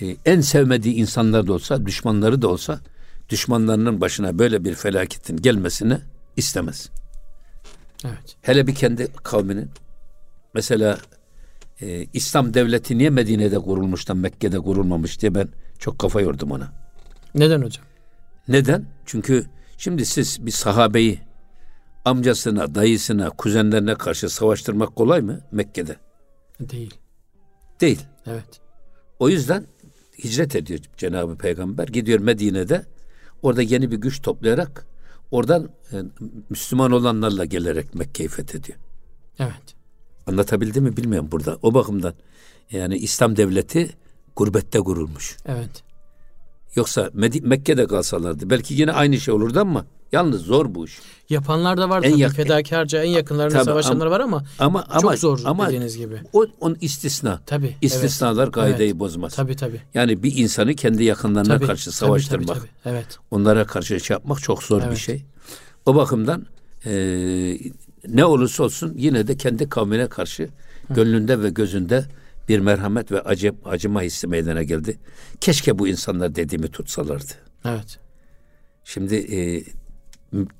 [0.00, 2.80] e, en sevmediği insanlar da olsa, düşmanları da olsa
[3.28, 5.98] düşmanlarının başına böyle bir felaketin gelmesini
[6.36, 6.90] istemez.
[8.04, 8.36] Evet.
[8.42, 9.70] Hele bir kendi kavminin
[10.54, 10.98] mesela
[11.80, 16.72] e, İslam devleti niye Medine'de kurulmuş da Mekke'de kurulmamış diye ben çok kafa yordum ona.
[17.34, 17.84] Neden hocam?
[18.50, 18.86] Neden?
[19.06, 19.46] Çünkü
[19.78, 21.20] şimdi siz bir sahabeyi
[22.04, 25.96] amcasına, dayısına, kuzenlerine karşı savaştırmak kolay mı Mekke'de?
[26.60, 26.94] Değil.
[27.80, 28.00] Değil.
[28.26, 28.60] Evet.
[29.18, 29.66] O yüzden
[30.24, 31.88] hicret ediyor Cenab-ı Peygamber.
[31.88, 32.84] Gidiyor Medine'de
[33.42, 34.86] orada yeni bir güç toplayarak
[35.30, 35.96] oradan e,
[36.50, 38.78] Müslüman olanlarla gelerek Mekke'yi fethediyor.
[39.38, 39.74] Evet.
[40.26, 41.58] Anlatabildim mi bilmiyorum burada.
[41.62, 42.14] O bakımdan
[42.70, 43.90] yani İslam devleti
[44.36, 45.36] gurbette kurulmuş.
[45.46, 45.89] Evet.
[46.76, 47.10] Yoksa
[47.42, 50.98] Mekke'de kalsalardı belki yine aynı şey olurdu ama yalnız zor bu iş.
[51.28, 54.82] Yapanlar da var en tabii yak- fedakarca en yakınlarına tabii, savaşanlar ama, var ama, ama
[54.82, 56.20] çok ama, zor ama, dediğiniz gibi.
[56.32, 57.40] O on istisna.
[57.46, 57.76] Tabii.
[57.80, 59.34] İstisnalar evet, kaideyi evet, bozmaz.
[59.34, 59.80] Tabii tabii.
[59.94, 62.46] Yani bir insanı kendi yakınlarına tabii, karşı savaştırmak.
[62.46, 62.94] Tabii, tabii, tabii.
[62.94, 63.18] Evet.
[63.30, 64.90] Onlara karşı şey yapmak çok zor evet.
[64.92, 65.24] bir şey.
[65.86, 66.46] O bakımdan
[66.86, 66.92] e,
[68.08, 70.48] ne olursa olsun yine de kendi kavmine karşı
[70.90, 72.04] gönlünde ve gözünde
[72.50, 74.98] bir merhamet ve acı, acıma hissi meydana geldi.
[75.40, 77.32] Keşke bu insanlar dediğimi tutsalardı.
[77.64, 77.98] Evet.
[78.84, 79.64] Şimdi e,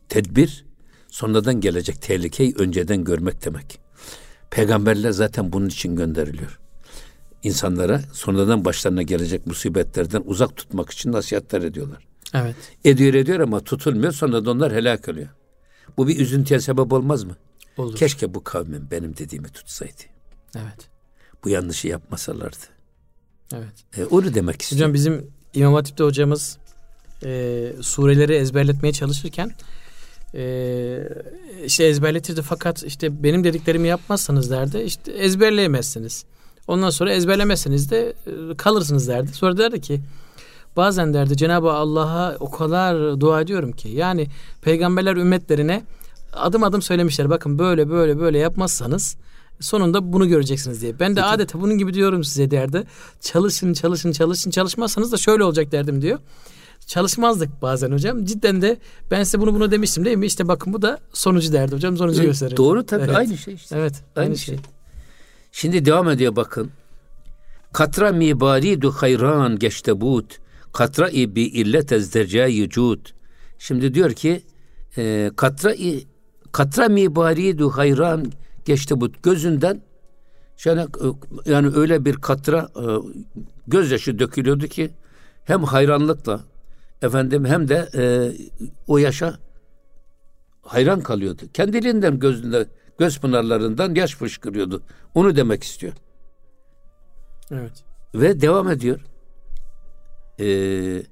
[0.09, 0.65] tedbir
[1.09, 3.81] sonradan gelecek tehlikeyi önceden görmek demek.
[4.51, 6.61] Peygamberler zaten bunun için gönderiliyor.
[7.43, 12.07] İnsanlara sonradan başlarına gelecek musibetlerden uzak tutmak için nasihatler ediyorlar.
[12.35, 12.57] Evet.
[12.85, 15.29] Ediyor ediyor ama tutulmuyor sonra da onlar helak oluyor.
[15.97, 17.37] Bu bir üzüntüye sebep olmaz mı?
[17.77, 17.97] Olur.
[17.97, 20.03] Keşke bu kavmin benim dediğimi tutsaydı.
[20.57, 20.91] Evet.
[21.45, 22.57] Bu yanlışı yapmasalardı.
[23.55, 23.99] Evet.
[23.99, 24.83] E, onu demek istiyorum.
[24.83, 26.59] Hocam bizim İmam Hatip'te hocamız
[27.25, 29.53] e, sureleri ezberletmeye çalışırken
[30.35, 31.09] e,
[31.65, 36.25] işte ezberletirdi fakat işte benim dediklerimi yapmazsanız derdi işte ezberleyemezsiniz.
[36.69, 39.33] Ondan sonra ezberlemezseniz de e, kalırsınız derdi.
[39.33, 40.01] Sonra derdi ki
[40.77, 44.27] bazen derdi Cenab-ı Allah'a o kadar dua ediyorum ki yani
[44.63, 45.83] peygamberler ümmetlerine
[46.33, 49.17] adım adım söylemişler bakın böyle böyle böyle yapmazsanız
[49.61, 50.99] sonunda bunu göreceksiniz diye.
[51.01, 51.27] Ben de Peki.
[51.27, 52.85] adeta bunun gibi diyorum size derdi.
[53.21, 56.19] Çalışın çalışın çalışın çalışmazsanız da şöyle olacak derdim diyor.
[56.87, 58.25] Çalışmazdık bazen hocam.
[58.25, 58.79] Cidden de
[59.11, 60.27] ben size bunu bunu demiştim değil mi?
[60.27, 61.97] İşte bakın bu da sonucu derdi hocam.
[61.97, 62.57] Sonucu gösterir.
[62.57, 63.17] Doğru tabii evet.
[63.17, 63.77] aynı şey işte.
[63.79, 64.55] Evet aynı, aynı şey.
[64.55, 64.65] şey.
[65.53, 66.71] Şimdi devam ediyor bakın.
[67.73, 70.39] Katra mibaridu hayran geçtebut.
[70.73, 73.07] Katra bi illet ezdercayi cud.
[73.59, 74.43] Şimdi diyor ki
[74.97, 75.75] e, katra
[76.53, 78.33] katra mibaridu hayran
[78.65, 79.83] geçti bu gözünden
[80.57, 80.87] şöyle
[81.45, 82.85] yani öyle bir katra e,
[83.67, 84.91] gözyaşı dökülüyordu ki
[85.45, 86.41] hem hayranlıkla
[87.03, 88.03] efendim hem de e,
[88.87, 89.39] o yaşa
[90.63, 91.43] hayran kalıyordu.
[91.55, 92.67] Kendiliğinden gözünde
[92.99, 94.83] göz pınarlarından yaş fışkırıyordu.
[95.15, 95.93] Onu demek istiyor.
[97.51, 97.85] Evet.
[98.15, 99.01] Ve devam ediyor.
[100.41, 101.03] Ee,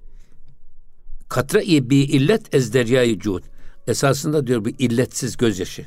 [1.28, 3.42] Katra-i bi illet ezderyayı cud.
[3.86, 5.86] Esasında diyor bir illetsiz gözyaşı.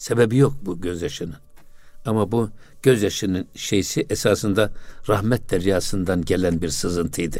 [0.00, 1.36] Sebebi yok bu gözyaşının.
[2.06, 2.50] Ama bu
[2.82, 4.72] gözyaşının şeysi esasında
[5.08, 7.38] rahmet deryasından gelen bir sızıntıydı.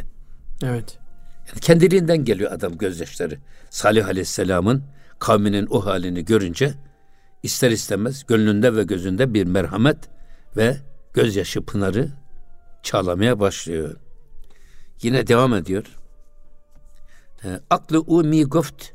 [0.63, 0.99] Evet.
[1.47, 3.37] Yani kendiliğinden geliyor adam gözyaşları.
[3.69, 4.83] Salih Aleyhisselam'ın
[5.19, 6.73] kavminin o halini görünce
[7.43, 9.97] ister istemez gönlünde ve gözünde bir merhamet
[10.57, 10.77] ve
[11.13, 12.09] gözyaşı pınarı
[12.83, 13.95] çağlamaya başlıyor.
[15.01, 15.85] Yine devam ediyor.
[17.43, 18.85] Ee, aklı umi goft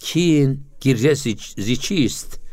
[0.00, 1.14] kin girce
[1.56, 2.43] ziçist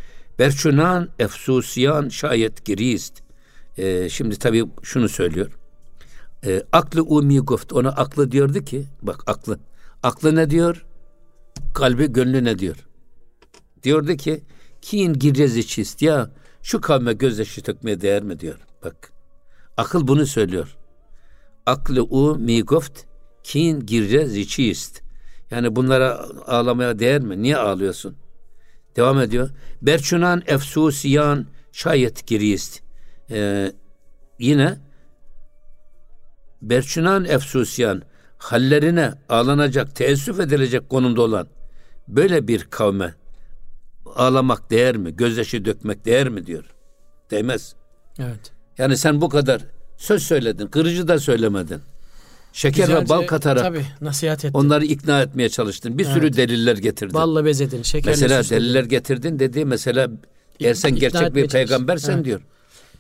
[0.42, 3.22] berçunan efsusiyan şayet girist.
[3.78, 5.52] Ee, şimdi tabii şunu söylüyor.
[6.46, 9.60] Ee, aklı umi goft ona aklı diyordu ki bak aklı.
[10.04, 10.86] Aklı ne diyor?
[11.74, 12.76] Kalbi gönlü ne diyor?
[13.84, 14.44] Diyordu ki
[14.82, 16.32] kin girce ziçist ya
[16.64, 18.60] şu kavme gözyaşı tökmeye değer mi diyor.
[18.84, 19.12] Bak
[19.78, 20.78] akıl bunu söylüyor.
[21.66, 23.04] Aklı u mi goft
[23.44, 25.02] kin girce ziçist.
[25.52, 27.42] Yani bunlara ağlamaya değer mi?
[27.42, 28.16] Niye ağlıyorsun?
[28.96, 29.50] Devam ediyor.
[29.82, 32.82] Berçunan efsusiyan şayet girist.
[33.32, 33.72] Ee,
[34.40, 34.78] yine
[36.62, 38.02] Berçunan efsusiyan
[38.38, 41.48] hallerine ağlanacak, teessüf edilecek konumda olan
[42.08, 43.16] böyle bir kavme
[44.16, 45.16] ağlamak değer mi?
[45.16, 46.66] Gözyaşı dökmek değer mi diyor.
[47.32, 47.76] Değmez.
[48.20, 48.52] Evet.
[48.78, 49.62] Yani sen bu kadar
[49.98, 51.82] söz söyledin, kırıcı da söylemedin.
[52.54, 54.58] Şeker Güzelce, ve bal katarak tabii, nasihat ettin.
[54.58, 55.98] onları ikna etmeye çalıştın.
[55.98, 56.14] Bir evet.
[56.14, 57.14] sürü deliller getirdin.
[57.14, 58.64] Balla bezedin, şekerle Mesela süsledin.
[58.64, 60.08] deliller getirdin dedi mesela
[60.60, 62.26] eğer sen gerçek bir peygambersen evet.
[62.26, 62.42] diyor.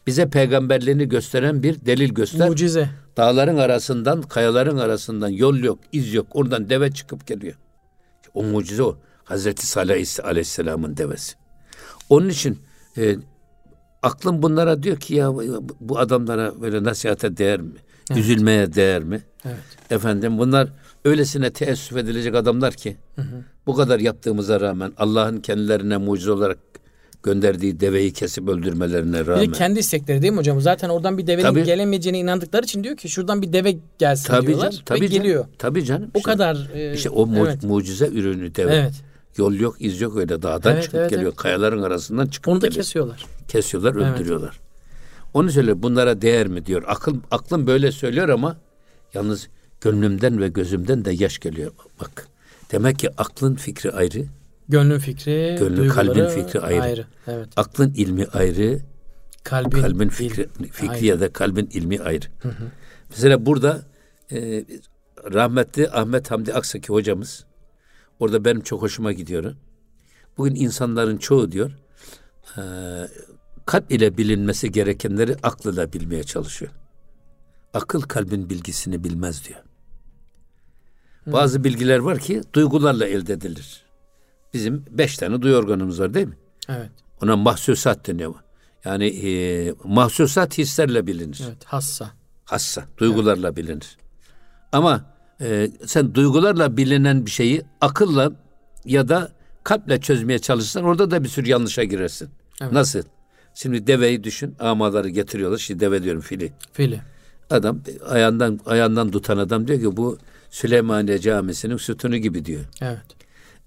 [0.08, 2.50] Bize peygamberliğini gösteren bir delil göster.
[2.50, 2.90] Mucize.
[3.18, 6.28] Dağların arasından, kayaların arasından yol yok, iz yok.
[6.34, 7.56] Oradan deve çıkıp geliyor.
[8.34, 8.98] O mucize o.
[9.24, 11.36] Hazreti Salih Aleyhisselam'ın devesi.
[12.10, 12.60] Onun için
[12.98, 13.16] e,
[14.02, 15.32] aklım bunlara diyor ki ya
[15.80, 17.80] bu adamlara böyle nasihate değer mi?
[18.12, 18.24] Evet.
[18.24, 19.22] Üzülmeye değer mi?
[19.46, 19.56] Evet.
[19.90, 20.70] Efendim bunlar
[21.06, 23.44] öylesine teessüf edilecek adamlar ki hı hı.
[23.68, 26.58] bu kadar yaptığımıza rağmen Allah'ın kendilerine mucize olarak
[27.24, 29.44] gönderdiği deveyi kesip öldürmelerine rağmen.
[29.44, 30.62] Bir de kendi istekleri değil mi hocam?
[30.62, 34.48] Zaten oradan bir devenin tabii, gelemeyeceğine inandıkları için diyor ki şuradan bir deve gelsin tabii
[34.48, 35.46] diyorlar canım, tabii ve canım, geliyor.
[35.58, 36.12] Tabii canım.
[36.14, 36.70] O işte, kadar.
[36.74, 37.64] E, işte o mu- evet.
[37.64, 38.76] mucize ürünü deve.
[38.76, 38.94] Evet.
[39.38, 41.28] Yol yok, iz yok öyle dağdan evet, çıkıp evet, geliyor.
[41.28, 41.38] Evet.
[41.38, 42.84] Kayaların arasından çıkıp Onu da geliyor.
[42.84, 43.26] kesiyorlar.
[43.48, 44.50] Kesiyorlar, öldürüyorlar.
[44.50, 44.71] Evet.
[45.34, 46.84] Onu söyle bunlara değer mi diyor.
[46.88, 48.58] Akıl aklım böyle söylüyor ama
[49.14, 49.48] yalnız
[49.82, 51.72] gönlümden ve gözümden de yaş geliyor.
[52.02, 52.28] Bak.
[52.72, 54.26] Demek ki aklın fikri ayrı.
[54.70, 56.82] Gönlün fikri, Gönlün, kalbin fikri ayrı.
[56.82, 57.06] ayrı.
[57.28, 57.48] Evet.
[57.56, 58.80] Aklın ilmi ayrı.
[59.44, 61.06] Kalbin, kalbin fikri, il, fikri ayrı.
[61.06, 62.26] ya da kalbin ilmi ayrı.
[62.42, 62.64] Hı hı.
[63.10, 63.82] Mesela burada
[64.32, 64.66] e,
[65.34, 67.46] rahmetli Ahmet Hamdi Aksaki hocamız
[68.20, 69.56] orada benim çok hoşuma gidiyor.
[70.38, 71.72] Bugün insanların çoğu diyor
[72.58, 72.62] e,
[73.66, 76.72] kalp ile bilinmesi gerekenleri aklıyla bilmeye çalışıyor.
[77.74, 79.60] Akıl kalbin bilgisini bilmez diyor.
[81.24, 81.32] Hı.
[81.32, 83.84] Bazı bilgiler var ki duygularla elde edilir.
[84.54, 86.38] Bizim beş tane duyu organımız var değil mi?
[86.70, 86.90] Evet.
[87.24, 88.34] Ona mahsusat deniyor.
[88.86, 91.42] Yani e, mahsusat hislerle bilinir.
[91.48, 92.12] Evet, hassa.
[92.46, 93.58] Hassa, duygularla evet.
[93.58, 93.98] bilinir.
[94.72, 95.06] Ama
[95.42, 98.32] e, sen duygularla bilinen bir şeyi akılla
[98.86, 99.32] ya da
[99.64, 102.30] kalple çözmeye çalışırsan orada da bir sürü yanlışa girersin.
[102.62, 102.72] Evet.
[102.72, 103.04] Nasıl?
[103.56, 104.56] Şimdi deveyi düşün.
[104.60, 105.58] Amaları getiriyorlar.
[105.58, 106.54] Şimdi deve diyorum fili.
[106.74, 107.02] Fili.
[107.50, 110.18] Adam ayağından ayağından tutan adam diyor ki bu
[110.50, 112.62] Süleymaniye Camisi'nin sütunu gibi diyor.
[112.82, 113.02] Evet.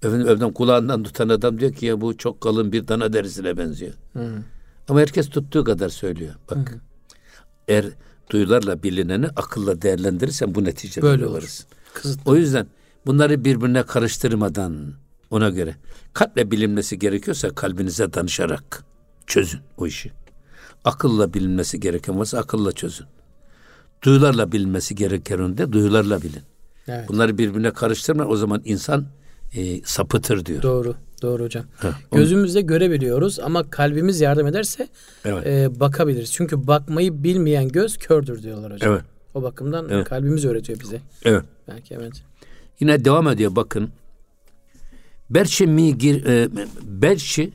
[0.03, 3.93] Efendim öbürden kulağından tutan adam diyor ki ya bu çok kalın bir dana derisine benziyor.
[4.13, 4.29] Hı.
[4.89, 6.35] Ama herkes tuttuğu kadar söylüyor.
[6.51, 6.71] Bak.
[6.71, 6.79] Hı.
[7.67, 7.85] Eğer
[8.29, 11.65] duyularla bilineni akılla değerlendirirsen bu neticeye Böyle varız.
[12.25, 12.67] O yüzden
[13.05, 14.93] bunları birbirine karıştırmadan
[15.31, 15.75] ona göre
[16.13, 18.83] kalple bilinmesi gerekiyorsa kalbinize danışarak
[19.27, 20.11] çözün o işi.
[20.85, 23.05] Akılla bilinmesi gereken varsa akılla çözün.
[24.03, 26.43] Duyularla bilinmesi gereken de duyularla bilin.
[26.87, 27.09] Evet.
[27.09, 29.05] Bunları birbirine karıştırma o zaman insan
[29.55, 30.61] e, sapıtır diyor.
[30.61, 30.95] Doğru.
[31.21, 31.65] Doğru hocam.
[31.77, 34.87] Heh, Gözümüzle görebiliyoruz ama kalbimiz yardım ederse
[35.25, 35.47] evet.
[35.47, 36.33] e, bakabiliriz.
[36.33, 38.93] Çünkü bakmayı bilmeyen göz kördür diyorlar hocam.
[38.93, 39.01] Evet.
[39.33, 40.09] O bakımdan evet.
[40.09, 41.01] kalbimiz öğretiyor bize.
[41.23, 41.43] Evet.
[41.67, 42.13] Belki evet.
[42.79, 43.89] Yine devam ediyor bakın.
[45.29, 46.49] Berçi mi gir e,
[46.81, 47.51] berçi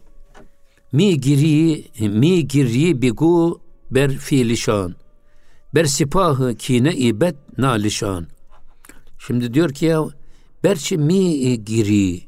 [0.93, 4.95] mi giri mi giri bigu ber fiilişan.
[5.75, 8.27] Ber sipahı kine ibet nalişan.
[9.19, 10.05] Şimdi diyor ki ya
[10.65, 12.21] berçi mi giri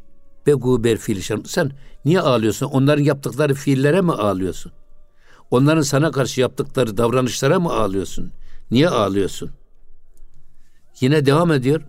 [0.47, 1.43] begu ber fiilişan.
[1.47, 1.71] Sen
[2.05, 2.67] niye ağlıyorsun?
[2.67, 4.73] Onların yaptıkları fiillere mi ağlıyorsun?
[5.51, 8.33] Onların sana karşı yaptıkları davranışlara mı ağlıyorsun?
[8.71, 9.51] Niye ağlıyorsun?
[11.01, 11.83] Yine devam ediyor.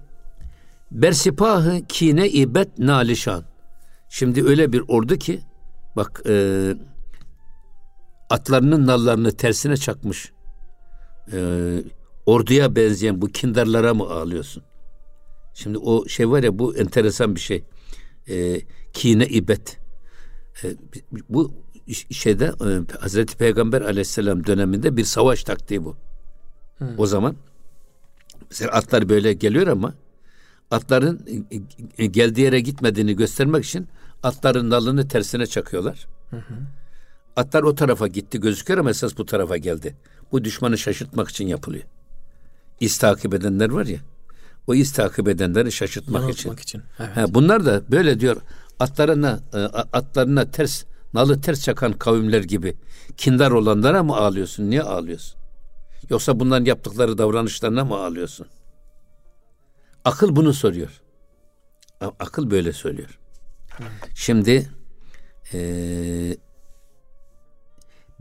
[0.92, 3.44] Bersipahı kine ibet nalişan.
[4.10, 5.42] Şimdi öyle bir ordu ki
[5.96, 6.76] bak e,
[8.30, 10.32] atlarının nallarını tersine çakmış.
[11.32, 11.38] E,
[12.26, 14.64] orduya benzeyen bu kindarlara mı ağlıyorsun?
[15.54, 17.64] Şimdi o şey var ya bu enteresan bir şey.
[18.30, 18.62] E,
[18.94, 19.80] kine ibet.
[20.64, 20.76] E,
[21.30, 21.54] bu
[22.12, 25.96] şeyde e, Hazreti Peygamber aleyhisselam döneminde bir savaş taktiği bu.
[26.78, 26.88] Hmm.
[26.98, 27.36] O zaman
[28.50, 29.94] mesela atlar böyle geliyor ama
[30.72, 31.62] atların e,
[32.04, 33.88] e, geldiği yere gitmediğini göstermek için
[34.24, 36.08] atların nalını tersine çakıyorlar.
[36.30, 36.54] Hı hı.
[37.36, 39.96] Atlar o tarafa gitti gözüküyor ama esas bu tarafa geldi.
[40.32, 41.84] Bu düşmanı şaşırtmak için yapılıyor.
[42.80, 44.00] İz takip edenler var ya.
[44.68, 46.80] O iz takip edenleri şaşırtmak Yanıltmak için.
[46.80, 46.90] için.
[47.00, 47.18] Evet.
[47.18, 48.38] Ha, bunlar da böyle diyor
[48.80, 50.84] atlarına e, atlarına ters
[51.14, 52.78] nalı ters çakan kavimler gibi
[53.18, 54.70] kindar olanlara mı ağlıyorsun?
[54.70, 55.40] Niye ağlıyorsun?
[56.10, 58.48] Yoksa bunların yaptıkları davranışlarına mı ağlıyorsun?
[60.06, 61.02] Akıl bunu soruyor.
[62.20, 63.20] Akıl böyle söylüyor.
[64.16, 64.70] Şimdi
[65.54, 65.60] e,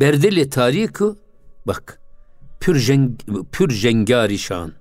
[0.01, 1.19] Berdeli tariku
[1.67, 2.01] bak
[2.61, 3.21] pür, jeng,
[3.53, 4.73] pür jengari şan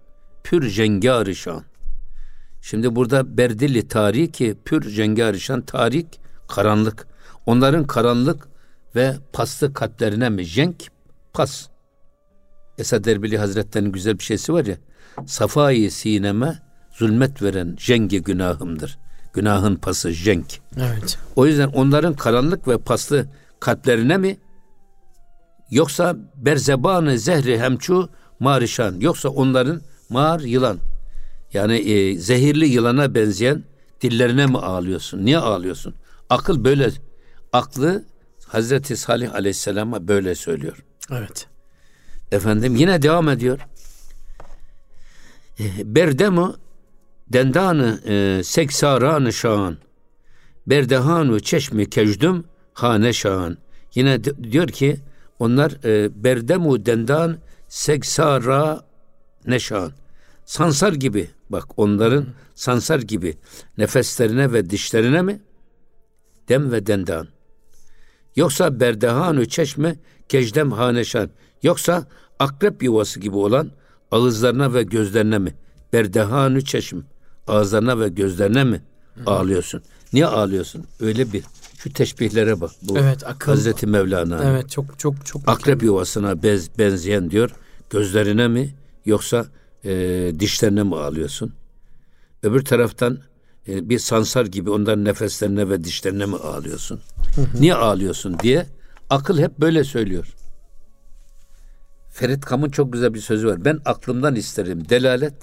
[0.43, 1.63] pür jengari şan
[2.61, 6.07] Şimdi burada Berdili tariki pür jengari şan tarik
[6.47, 7.07] karanlık.
[7.45, 8.47] Onların karanlık
[8.95, 10.87] ve paslı kalplerine mi jenk
[11.33, 11.67] pas.
[12.77, 14.77] Esad Erbili Hazretleri'nin güzel bir şeysi var ya.
[15.25, 16.59] Safayı sineme
[16.91, 18.99] zulmet veren jengi günahımdır.
[19.33, 20.59] Günahın pası jenk.
[20.77, 21.17] Evet.
[21.35, 23.25] O yüzden onların karanlık ve paslı
[23.59, 24.37] kalplerine mi
[25.71, 30.79] yoksa berzebanı zehri hemçu marişan yoksa onların mar yılan
[31.53, 33.63] yani e, zehirli yılana benzeyen
[34.01, 35.25] dillerine mi ağlıyorsun?
[35.25, 35.95] Niye ağlıyorsun?
[36.29, 36.89] Akıl böyle
[37.53, 38.03] aklı
[38.47, 40.85] Hazreti Salih Aleyhisselam'a böyle söylüyor.
[41.11, 41.47] Evet.
[42.31, 43.59] Efendim yine devam ediyor.
[45.59, 46.55] E, Berdemu
[47.33, 49.77] dendanı e, seksaranı şan.
[50.67, 53.57] Berdehanu çeşmi kecdüm hane şan.
[53.95, 54.97] Yine diyor ki
[55.39, 58.85] onlar e, berdemu dendan seksara
[59.47, 59.91] neşan.
[60.45, 63.37] Sansar gibi bak onların sansar gibi
[63.77, 65.41] nefeslerine ve dişlerine mi?
[66.49, 67.27] Dem ve dendan.
[68.35, 69.95] Yoksa berdehanu çeşme
[70.29, 71.29] kecdem haneşan.
[71.63, 72.07] Yoksa
[72.39, 73.71] akrep yuvası gibi olan
[74.11, 75.55] ağızlarına ve gözlerine mi?
[75.93, 76.99] Berdehanu çeşm.
[77.51, 78.81] Ağızlarına ve gözlerine mi
[79.25, 79.81] ağlıyorsun?
[80.13, 80.85] Niye ağlıyorsun?
[80.99, 81.43] Öyle bir
[81.77, 82.71] şu teşbihlere bak.
[82.81, 83.51] Bu evet, akıl.
[83.51, 84.43] Hazreti Mevlana.
[84.43, 85.41] Evet çok çok çok.
[85.49, 85.85] Akrep akıl.
[85.85, 87.51] yuvasına bez, benzeyen diyor.
[87.89, 89.45] Gözlerine mi yoksa
[89.85, 89.91] e,
[90.39, 91.53] dişlerine mi ağlıyorsun?
[92.43, 93.19] Öbür taraftan
[93.67, 96.99] e, bir sansar gibi onların nefeslerine ve dişlerine mi ağlıyorsun?
[97.35, 97.61] Hı hı.
[97.61, 98.65] Niye ağlıyorsun diye
[99.09, 100.35] akıl hep böyle söylüyor.
[102.09, 103.65] Ferit Kam'ın çok güzel bir sözü var.
[103.65, 105.33] Ben aklımdan isterim delalet,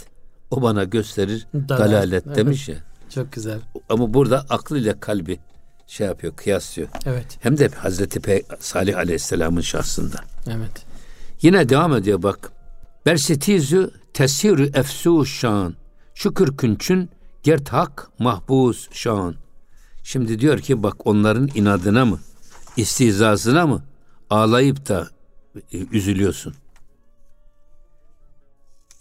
[0.51, 2.37] o bana gösterir dalalet, dalalet evet.
[2.37, 2.77] demiş ya.
[3.15, 3.59] Çok güzel.
[3.89, 5.39] Ama burada aklıyla kalbi
[5.87, 6.89] şey yapıyor, kıyaslıyor.
[7.07, 7.39] Evet.
[7.41, 10.17] Hem de Hazreti Pe Salih Aleyhisselam'ın şahsında.
[10.47, 10.87] Evet.
[11.43, 12.53] Yine devam ediyor bak.
[13.07, 15.75] Bersitizü tesirü efsu şan.
[16.15, 17.11] Şükür künçün
[17.43, 19.35] gert hak mahbus şan.
[20.03, 22.21] Şimdi diyor ki bak onların inadına mı,
[22.77, 23.83] istizasına mı
[24.31, 25.09] ağlayıp da
[25.73, 26.55] e, üzülüyorsun.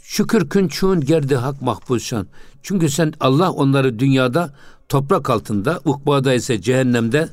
[0.09, 2.27] Şükür künçün gerdi hak mahpusşan.
[2.63, 4.53] Çünkü sen Allah onları dünyada
[4.89, 7.29] toprak altında, ukbada ise cehennemde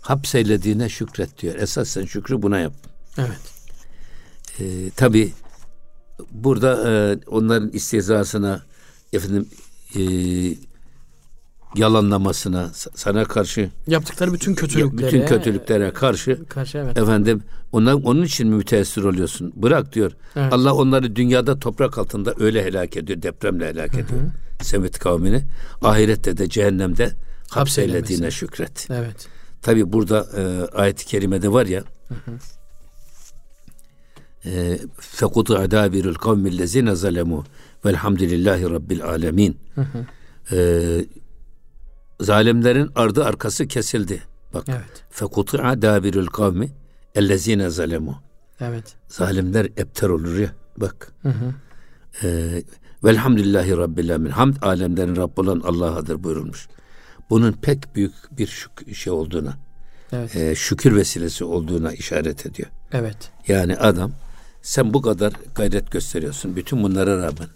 [0.00, 1.54] hapseylediğine şükret diyor.
[1.54, 2.72] Esas sen şükrü buna yap.
[3.18, 3.40] Evet.
[4.60, 5.32] Ee, Tabi
[6.30, 8.62] burada e, onların istihzasına
[9.12, 9.48] efendim
[9.94, 10.00] e,
[11.76, 15.06] yalanlamasına sana karşı Yaptıkları bütün kötülüklere.
[15.06, 16.98] bütün kötülüklere karşı Karşı evet.
[16.98, 19.52] efendim onlar onun için mi müteessir oluyorsun?
[19.56, 20.12] Bırak diyor.
[20.36, 20.52] Evet.
[20.52, 24.20] Allah onları dünyada toprak altında öyle helak ediyor, depremle helak ediyor.
[24.62, 25.42] Semit kavmini
[25.82, 27.10] ahirette de cehennemde
[27.50, 28.88] hapseylediğine şükret.
[28.90, 29.28] Evet.
[29.62, 30.42] Tabi burada e,
[30.76, 31.84] ayet-i kerimede var ya
[34.46, 37.44] e, fekutu adabirul kavmillezine zalemu
[37.84, 39.56] velhamdülillahi rabbil alemin
[40.52, 40.56] e,
[42.20, 44.22] zalimlerin ardı arkası kesildi.
[44.54, 45.04] Bak Evet.
[45.10, 46.70] fekutu adabirul kavmi
[47.14, 48.22] ellezine zalemu
[48.60, 48.94] Evet.
[49.08, 51.54] zalimler epter olur ya bak Hı hı.
[52.26, 52.62] e,
[53.04, 56.68] velhamdülillahi rabbil alemin hamd alemlerin Rabb olan Allah'adır buyurulmuş.
[57.30, 59.54] Bunun pek büyük bir şük- şey olduğuna
[60.12, 60.36] Evet.
[60.36, 62.68] e, şükür vesilesi olduğuna işaret ediyor.
[62.92, 63.30] Evet.
[63.48, 64.12] Yani adam
[64.62, 67.48] sen bu kadar gayret gösteriyorsun bütün bunlara rağmen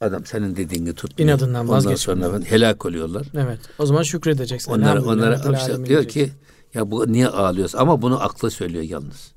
[0.00, 1.30] adam senin dediğini tutmuyor.
[1.30, 2.30] İnadından Ondan vazgeçmiyor.
[2.32, 3.26] sonra helak oluyorlar.
[3.34, 3.58] Evet.
[3.78, 4.72] O zaman şükredeceksin.
[4.72, 6.32] Onlara onlara işte diyor ki
[6.74, 7.78] ya bu niye ağlıyorsun?
[7.78, 9.32] Ama bunu aklı söylüyor yalnız.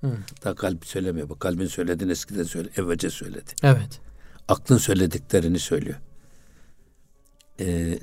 [0.00, 0.10] Hı.
[0.44, 1.28] Daha kalp söylemiyor.
[1.28, 3.50] Bak kalbin söylediğini eskiden söyle, evvelce söyledi.
[3.62, 4.00] Evet.
[4.48, 5.96] Aklın söylediklerini söylüyor.
[7.60, 7.98] Ee,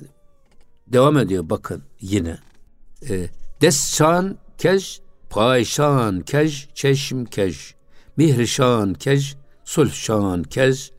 [0.87, 2.37] devam ediyor bakın yine.
[3.09, 3.27] Ee,
[3.61, 7.73] Desşan kej, payşan kej, çeşm kej,
[8.17, 10.91] mihrişan kej, sulhşan kej,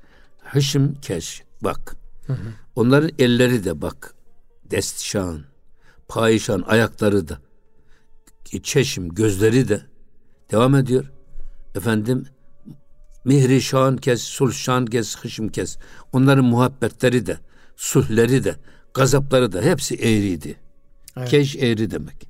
[0.44, 1.42] hışım kej.
[1.60, 1.96] Bak.
[2.76, 4.14] Onların elleri de bak.
[4.70, 5.44] Destşan,
[6.08, 7.38] payşan ayakları da,
[8.62, 9.82] çeşim gözleri de
[10.50, 11.10] devam ediyor.
[11.74, 12.26] Efendim
[13.24, 15.78] Mihri şan kes, sulh şan kes, hışım kes.
[16.12, 17.38] Onların muhabbetleri de,
[17.76, 18.56] sulhleri de,
[18.94, 20.56] gazapları da hepsi eğriydi.
[21.16, 21.28] Evet.
[21.28, 22.28] Keş eğri demek.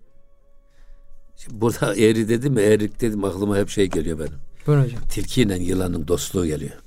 [1.37, 4.39] Şimdi burada eğri dedim mi, eğrik dedim aklıma hep şey geliyor benim.
[4.67, 5.01] Buyurun hocam.
[5.11, 6.79] Tilkiyle yılanın dostluğu geliyor.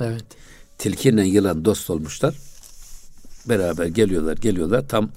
[0.00, 0.24] Evet.
[0.78, 2.34] Tilkiyle yılan dost olmuşlar.
[3.48, 4.88] Beraber geliyorlar, geliyorlar.
[4.88, 5.10] Tam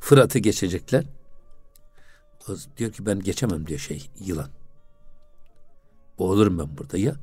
[0.00, 1.04] Fırat'ı geçecekler.
[2.48, 4.48] O diyor ki ben geçemem diyor şey yılan.
[6.18, 7.14] Boğulurum ben burada ya.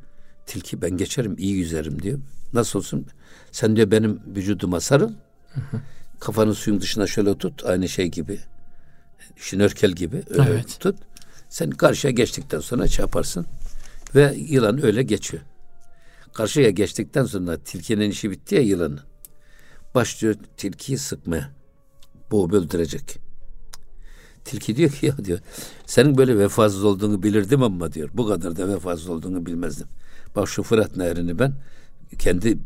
[0.45, 2.19] Tilki ben geçerim iyi yüzerim diyor.
[2.53, 3.05] Nasıl olsun?
[3.51, 5.13] Sen diyor benim vücuduma sarıl.
[6.19, 7.65] Kafanı suyun dışına şöyle tut.
[7.65, 8.39] Aynı şey gibi.
[9.35, 10.23] Şinörkel gibi.
[10.29, 10.77] Öyle Evet.
[10.79, 10.95] tut.
[11.49, 13.45] Sen karşıya geçtikten sonra şey yaparsın.
[14.15, 15.43] Ve yılan öyle geçiyor.
[16.33, 18.99] Karşıya geçtikten sonra tilkinin işi bitti ya yılanın.
[19.95, 21.49] Başlıyor tilkiyi sıkmaya.
[22.31, 23.17] Boğup öldürecek.
[24.45, 25.39] Tilki diyor ki ya diyor
[25.85, 29.87] senin böyle vefasız olduğunu bilirdim ama diyor bu kadar da vefasız olduğunu bilmezdim.
[30.35, 31.53] Bak şu Fırat Nehri'ni ben
[32.19, 32.57] kendi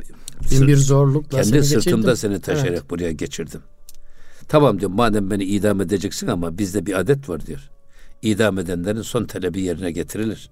[0.52, 2.18] Bin bir zorlukla kendi seni sırtımda geçirdim.
[2.18, 2.90] seni taşıyarak Evet.
[2.90, 3.62] buraya geçirdim.
[4.48, 7.70] Tamam diyor madem beni idam edeceksin ama bizde bir adet var diyor.
[8.22, 10.50] İdam edenlerin son talebi yerine getirilir.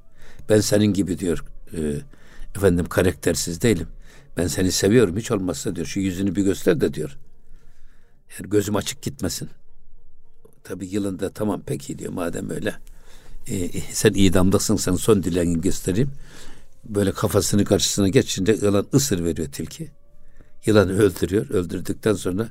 [0.49, 1.45] Ben senin gibi diyor
[1.77, 1.95] e,
[2.55, 3.87] efendim karaktersiz değilim.
[4.37, 7.17] Ben seni seviyorum hiç olmazsa diyor şu yüzünü bir göster de diyor.
[8.39, 9.49] Yani gözüm açık gitmesin.
[10.63, 12.75] Tabi yılın da tamam peki diyor madem öyle.
[13.47, 16.11] E, sen idamdasın sen son dileğini göstereyim.
[16.85, 19.91] Böyle kafasını karşısına geçince yılan ısır veriyor tilki.
[20.65, 21.49] Yılanı öldürüyor.
[21.49, 22.49] Öldürdükten sonra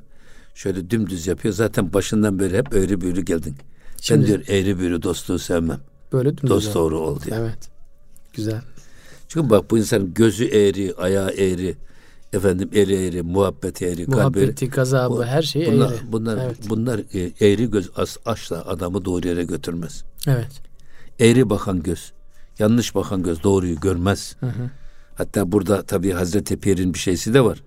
[0.55, 1.53] şöyle dümdüz yapıyor.
[1.53, 3.55] Zaten başından beri hep eğri büğrü geldin.
[4.01, 5.79] Şimdi- ben diyor eğri büğrü dostluğu sevmem.
[6.13, 7.37] Böyle dümdüz Dost doğru ol diyor.
[7.37, 7.69] Evet.
[8.33, 8.61] Güzel.
[9.27, 11.75] Çünkü bak bu insanın gözü eğri, ayağı eğri,
[12.33, 14.15] efendim eli eğri, muhabbeti eğri, kalbi.
[14.15, 16.11] Muhabbeti, gazabı, Bu- her şey bunlar, eğri.
[16.11, 16.57] Bunlar, Evet.
[16.69, 20.03] bunlar e, eğri göz as, asla adamı doğru yere götürmez.
[20.27, 20.61] Evet.
[21.19, 22.11] Eğri bakan göz,
[22.59, 24.35] yanlış bakan göz doğruyu görmez.
[25.15, 27.63] Hatta burada tabii Hazreti Pir'in bir şeysi de var.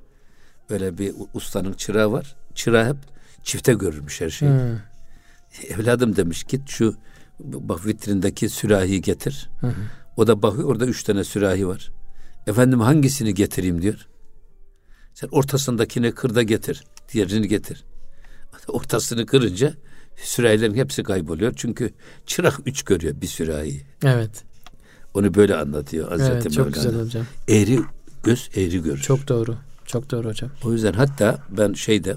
[0.71, 2.37] Böyle bir ustanın çırağı var.
[2.55, 2.97] Çırağı hep
[3.43, 4.51] çifte görürmüş her şeyi.
[4.51, 4.79] Hı.
[5.69, 6.95] Evladım demiş git şu
[7.41, 9.49] bak vitrindeki sürahiyi getir.
[10.19, 11.91] O da bakıyor orada üç tane sürahi var.
[12.47, 14.07] Efendim hangisini getireyim diyor.
[15.15, 16.85] Sen ortasındakini kır da getir.
[17.13, 17.85] Diğerini getir.
[18.69, 19.75] Ortasını kırınca
[20.17, 21.53] sürahilerin hepsi kayboluyor.
[21.57, 21.93] Çünkü
[22.27, 23.83] çırak üç görüyor bir sürahiyi.
[24.05, 24.45] Evet.
[25.15, 26.85] Onu böyle anlatıyor Hazreti Evet çok Mevlana.
[26.85, 27.27] güzel hocam.
[27.49, 27.81] Eğri
[28.23, 29.03] göz eğri görür.
[29.03, 29.57] Çok doğru.
[29.87, 30.51] Çok doğru hocam.
[30.65, 32.17] O yüzden hatta ben şeyde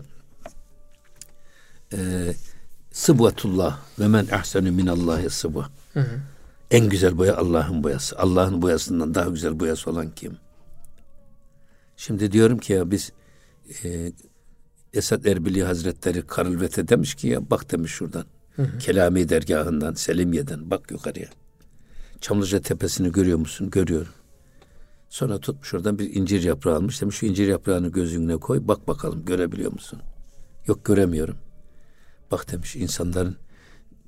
[1.93, 2.33] e,
[2.91, 5.69] sıbvatullah ve men ahsenu minallahi sıbva.
[6.71, 8.19] En güzel boya Allah'ın boyası.
[8.19, 10.37] Allah'ın boyasından daha güzel boyası olan kim?
[11.97, 13.11] Şimdi diyorum ki ya biz
[13.83, 14.11] e,
[14.93, 18.25] Esad Erbili Hazretleri Karılvete demiş ki ya bak demiş şuradan.
[18.79, 21.27] Kelami dergahından, Selimiye'den bak yukarıya.
[22.21, 23.69] Çamlıca tepesini görüyor musun?
[23.69, 24.13] Görüyorum.
[25.09, 27.01] Sonra tutmuş oradan bir incir yaprağı almış.
[27.01, 28.67] Demiş şu incir yaprağını gözüne koy.
[28.67, 29.99] Bak bakalım görebiliyor musun?
[30.67, 31.37] Yok göremiyorum.
[32.31, 33.37] Bak demiş insanların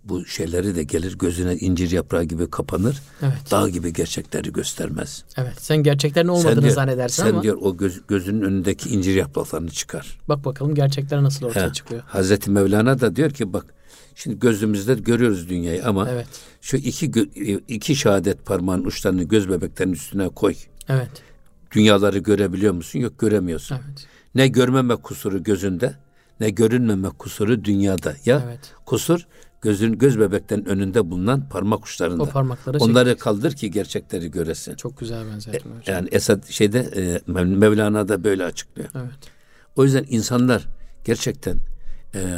[0.04, 3.02] bu şeyleri de gelir gözüne incir yaprağı gibi kapanır.
[3.22, 3.52] Evet.
[3.52, 5.24] Dağ gibi gerçekleri göstermez.
[5.38, 5.54] Evet.
[5.58, 7.38] Sen gerçeklerin olmadığını sen diyor, zannedersin sen ama.
[7.38, 10.20] Sen diyor o göz, gözünün önündeki incir yapraklarını çıkar.
[10.30, 11.74] Bak bakalım gerçekler nasıl ortaya He.
[11.74, 12.04] çıkıyor.
[12.06, 13.66] Hazreti Mevlana da diyor ki bak
[14.16, 16.28] şimdi gözümüzde görüyoruz dünyayı ama evet.
[16.62, 17.06] şu iki
[17.68, 20.56] iki şehadet parmağın uçlarını göz bebeklerinin üstüne koy.
[20.90, 21.12] Evet.
[21.72, 23.00] Dünyaları görebiliyor musun?
[23.00, 23.76] Yok göremiyorsun.
[23.76, 24.08] Evet.
[24.36, 25.96] Ne görmeme kusuru gözünde
[26.40, 28.16] ne görünmeme kusuru dünyada.
[28.26, 28.60] Ya evet.
[28.86, 29.28] kusur
[29.64, 32.24] gözün göz bebekten önünde bulunan parmak uçlarında.
[32.24, 33.22] O parmakları Onları çekecek.
[33.22, 34.76] kaldır ki gerçekleri göresin.
[34.76, 35.96] Çok güzel benzetme e, hocam.
[35.96, 36.80] Yani Esad şeyde
[37.28, 38.90] e, Mevlana da böyle açıklıyor.
[38.96, 39.32] Evet.
[39.76, 40.68] O yüzden insanlar
[41.06, 41.58] gerçekten
[42.16, 42.38] e,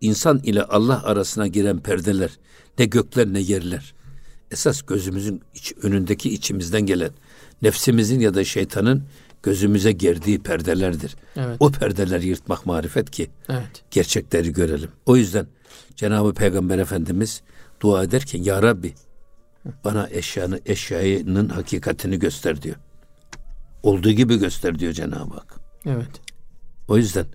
[0.00, 2.30] insan ile Allah arasına giren perdeler
[2.78, 3.94] ne gökler ne yerler.
[4.50, 7.10] Esas gözümüzün iç, önündeki içimizden gelen
[7.62, 9.04] nefsimizin ya da şeytanın
[9.42, 11.16] gözümüze gerdiği perdelerdir.
[11.36, 11.56] Evet.
[11.60, 13.82] O perdeleri yırtmak marifet ki evet.
[13.90, 14.90] gerçekleri görelim.
[15.06, 15.46] O yüzden
[15.96, 17.42] Cenab-ı Peygamber Efendimiz
[17.80, 18.94] dua ederken Ya Rabbi
[19.84, 22.76] bana eşyanı, eşyanın hakikatini göster diyor.
[23.82, 25.54] Olduğu gibi göster diyor Cenab-ı Hak.
[25.86, 26.10] Evet.
[26.88, 27.26] O yüzden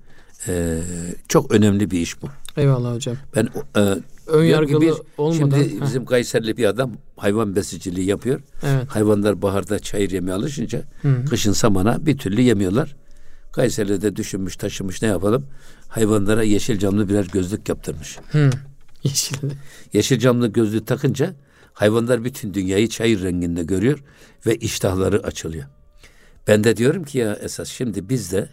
[0.47, 0.81] e,
[1.27, 2.27] çok önemli bir iş bu.
[2.57, 3.15] Eyvallah hocam.
[3.35, 3.95] Ben e,
[4.27, 5.57] ön yargılı bir, olmadan.
[5.57, 8.41] Şimdi bizim Kayserli bir adam hayvan besiciliği yapıyor.
[8.63, 8.87] Evet.
[8.87, 11.25] Hayvanlar baharda çayır yemeye alışınca Hı.
[11.29, 12.95] kışın samana bir türlü yemiyorlar.
[13.51, 15.45] Kayseri'de düşünmüş taşımış ne yapalım?
[15.89, 18.17] Hayvanlara yeşil camlı birer gözlük yaptırmış.
[18.31, 18.49] Hı.
[19.03, 19.37] Yeşil.
[19.93, 21.35] yeşil camlı gözlük takınca
[21.73, 24.03] hayvanlar bütün dünyayı çayır renginde görüyor
[24.45, 25.65] ve iştahları açılıyor.
[26.47, 28.49] Ben de diyorum ki ya esas şimdi biz de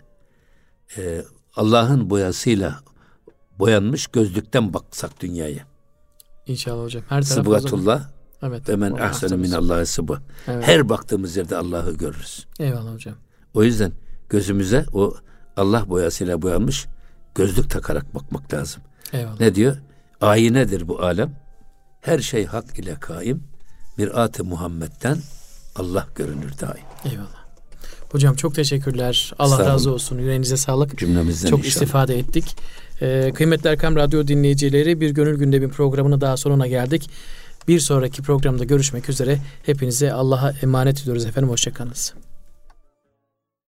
[0.96, 1.22] e,
[1.56, 2.80] Allah'ın boyasıyla
[3.58, 5.66] boyanmış gözlükten baksak dünyaya.
[6.46, 7.02] İnşallah hocam.
[7.08, 8.10] Her taraf Sıbgatullah
[8.42, 10.18] evet, ve men ahsenu min Allah'ı sıbı.
[10.46, 10.66] Evet.
[10.66, 12.46] Her baktığımız yerde Allah'ı görürüz.
[12.60, 13.14] Eyvallah hocam.
[13.54, 13.92] O yüzden
[14.28, 15.14] gözümüze o
[15.56, 16.86] Allah boyasıyla boyanmış
[17.36, 18.82] gözlük takarak bakmak lazım.
[19.12, 19.40] Eyvallah.
[19.40, 19.76] Ne diyor?
[20.20, 21.32] Ayinedir bu alem.
[22.00, 23.42] Her şey hak ile kaim.
[23.96, 25.18] Mirat-ı Muhammed'den
[25.76, 26.84] Allah görünür daim.
[27.04, 27.46] Eyvallah.
[28.10, 29.32] Hocam çok teşekkürler.
[29.38, 30.18] Allah razı olsun.
[30.18, 30.98] Yüreğinize sağlık.
[30.98, 31.72] Cümlemizden Çok inşallah.
[31.72, 32.56] istifade ettik.
[33.00, 37.10] Ee, kıymetli Erkam Radyo dinleyicileri bir Gönül Gündemi programını daha sonuna geldik.
[37.68, 39.38] Bir sonraki programda görüşmek üzere.
[39.66, 41.50] Hepinize Allah'a emanet ediyoruz efendim.
[41.50, 42.14] Hoşçakalınız.